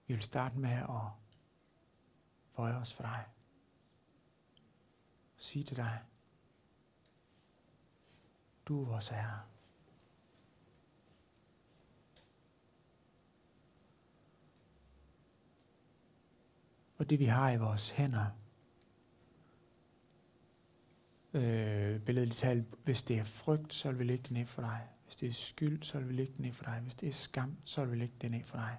Vi 0.06 0.14
vil 0.14 0.22
starte 0.22 0.58
med 0.58 0.70
at 0.70 1.10
bøje 2.56 2.76
os 2.76 2.94
for 2.94 3.02
dig. 3.02 3.24
Sige 5.36 5.64
til 5.64 5.76
dig, 5.76 6.04
du 8.66 8.82
er 8.82 8.86
vores 8.86 9.08
Herre. 9.08 9.40
Og 16.98 17.10
det 17.10 17.18
vi 17.18 17.24
har 17.24 17.50
i 17.50 17.58
vores 17.58 17.90
hænder, 17.90 18.26
øh, 21.34 22.00
billedligt 22.00 22.36
talt, 22.36 22.66
hvis 22.84 23.02
det 23.02 23.18
er 23.18 23.24
frygt, 23.24 23.74
så 23.74 23.90
vil 23.90 23.98
vi 23.98 24.04
lægge 24.04 24.22
det 24.22 24.30
ned 24.30 24.46
for 24.46 24.62
dig. 24.62 24.88
Hvis 25.04 25.16
det 25.16 25.28
er 25.28 25.32
skyld, 25.32 25.82
så 25.82 25.98
vil 25.98 26.08
vi 26.08 26.14
lægge 26.14 26.32
det 26.32 26.40
ned 26.40 26.52
for 26.52 26.64
dig. 26.64 26.80
Hvis 26.82 26.94
det 26.94 27.08
er 27.08 27.12
skam, 27.12 27.56
så 27.64 27.84
vil 27.84 27.92
vi 27.92 27.96
lægge 27.96 28.14
det 28.20 28.30
ned 28.30 28.44
for 28.44 28.56
dig. 28.56 28.76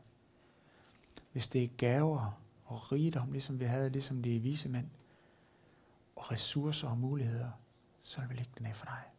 Hvis 1.32 1.48
det 1.48 1.64
er 1.64 1.68
gaver 1.78 2.42
og 2.66 2.92
rigdom, 2.92 3.32
ligesom 3.32 3.60
vi 3.60 3.66
havde, 3.66 3.90
ligesom 3.90 4.24
de 4.24 4.40
vise 4.40 4.70
mænd, 4.70 4.90
og 6.16 6.32
ressourcer 6.32 6.90
og 6.90 6.98
muligheder, 6.98 7.52
så 8.04 8.22
vil 8.22 8.30
vi 8.30 8.36
lægge 8.36 8.52
det 8.54 8.62
ned 8.62 8.74
for 8.74 8.86
dig. 8.86 9.17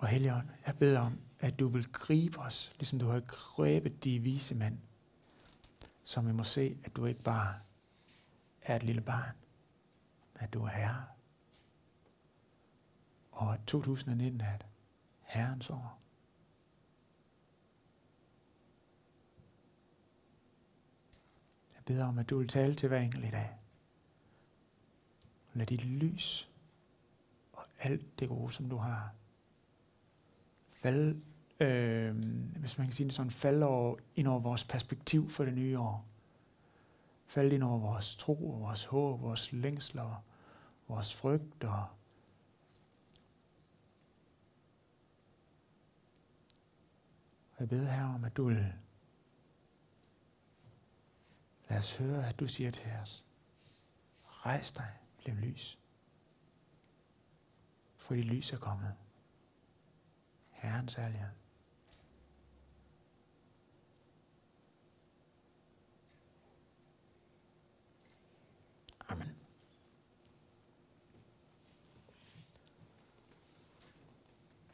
Og 0.00 0.08
Helligånd, 0.08 0.48
jeg 0.66 0.78
beder 0.78 1.00
om, 1.00 1.20
at 1.40 1.58
du 1.58 1.68
vil 1.68 1.92
gribe 1.92 2.38
os, 2.38 2.72
ligesom 2.76 2.98
du 2.98 3.06
har 3.06 3.20
grebet 3.20 4.04
de 4.04 4.18
vise 4.18 4.54
mænd, 4.54 4.78
så 6.04 6.20
vi 6.20 6.32
må 6.32 6.42
se, 6.42 6.78
at 6.84 6.96
du 6.96 7.06
ikke 7.06 7.22
bare 7.22 7.54
er 8.62 8.76
et 8.76 8.82
lille 8.82 9.00
barn, 9.00 9.34
men 10.34 10.42
at 10.42 10.52
du 10.52 10.64
er 10.64 10.68
herre. 10.68 11.04
Og 13.32 13.54
at 13.54 13.60
2019 13.66 14.40
er 14.40 14.54
et 14.54 14.66
herrens 15.22 15.70
år. 15.70 15.98
Jeg 21.74 21.84
beder 21.84 22.04
om, 22.04 22.18
at 22.18 22.30
du 22.30 22.38
vil 22.38 22.48
tale 22.48 22.74
til 22.74 22.88
hver 22.88 22.98
enkelt 22.98 23.24
i 23.24 23.30
dag. 23.30 23.58
Lad 25.54 25.66
dit 25.66 25.84
lys 25.84 26.50
og 27.52 27.64
alt 27.78 28.18
det 28.20 28.28
gode, 28.28 28.52
som 28.52 28.70
du 28.70 28.76
har, 28.76 29.14
fald, 30.80 31.22
øh, 31.60 32.16
hvis 32.56 32.78
man 32.78 32.86
kan 32.86 32.92
sige 32.92 33.06
det 33.06 33.14
sådan, 33.14 33.30
falde 33.30 33.66
over, 33.66 33.96
ind 34.16 34.28
over 34.28 34.40
vores 34.40 34.64
perspektiv 34.64 35.28
for 35.28 35.44
det 35.44 35.54
nye 35.54 35.78
år. 35.78 36.06
Falde 37.26 37.54
ind 37.54 37.62
over 37.62 37.78
vores 37.78 38.16
tro, 38.16 38.50
og 38.50 38.60
vores 38.60 38.84
håb, 38.84 39.20
vores 39.20 39.52
længsler, 39.52 40.24
vores 40.88 41.14
frygt 41.14 41.64
og 41.64 41.86
jeg 47.60 47.68
beder 47.68 47.90
her 47.90 48.14
om, 48.14 48.24
at 48.24 48.36
du 48.36 48.44
vil 48.44 48.72
lad 51.68 51.78
os 51.78 51.96
høre, 51.96 52.28
at 52.28 52.40
du 52.40 52.46
siger 52.46 52.70
til 52.70 52.90
os, 53.02 53.24
rejs 54.26 54.72
dig, 54.72 54.92
bliv 55.18 55.34
lys, 55.34 55.78
for 57.96 58.14
dit 58.14 58.24
lys 58.24 58.52
er 58.52 58.58
kommet. 58.58 58.94
Herrens 60.60 60.98
ærlighed. 60.98 61.39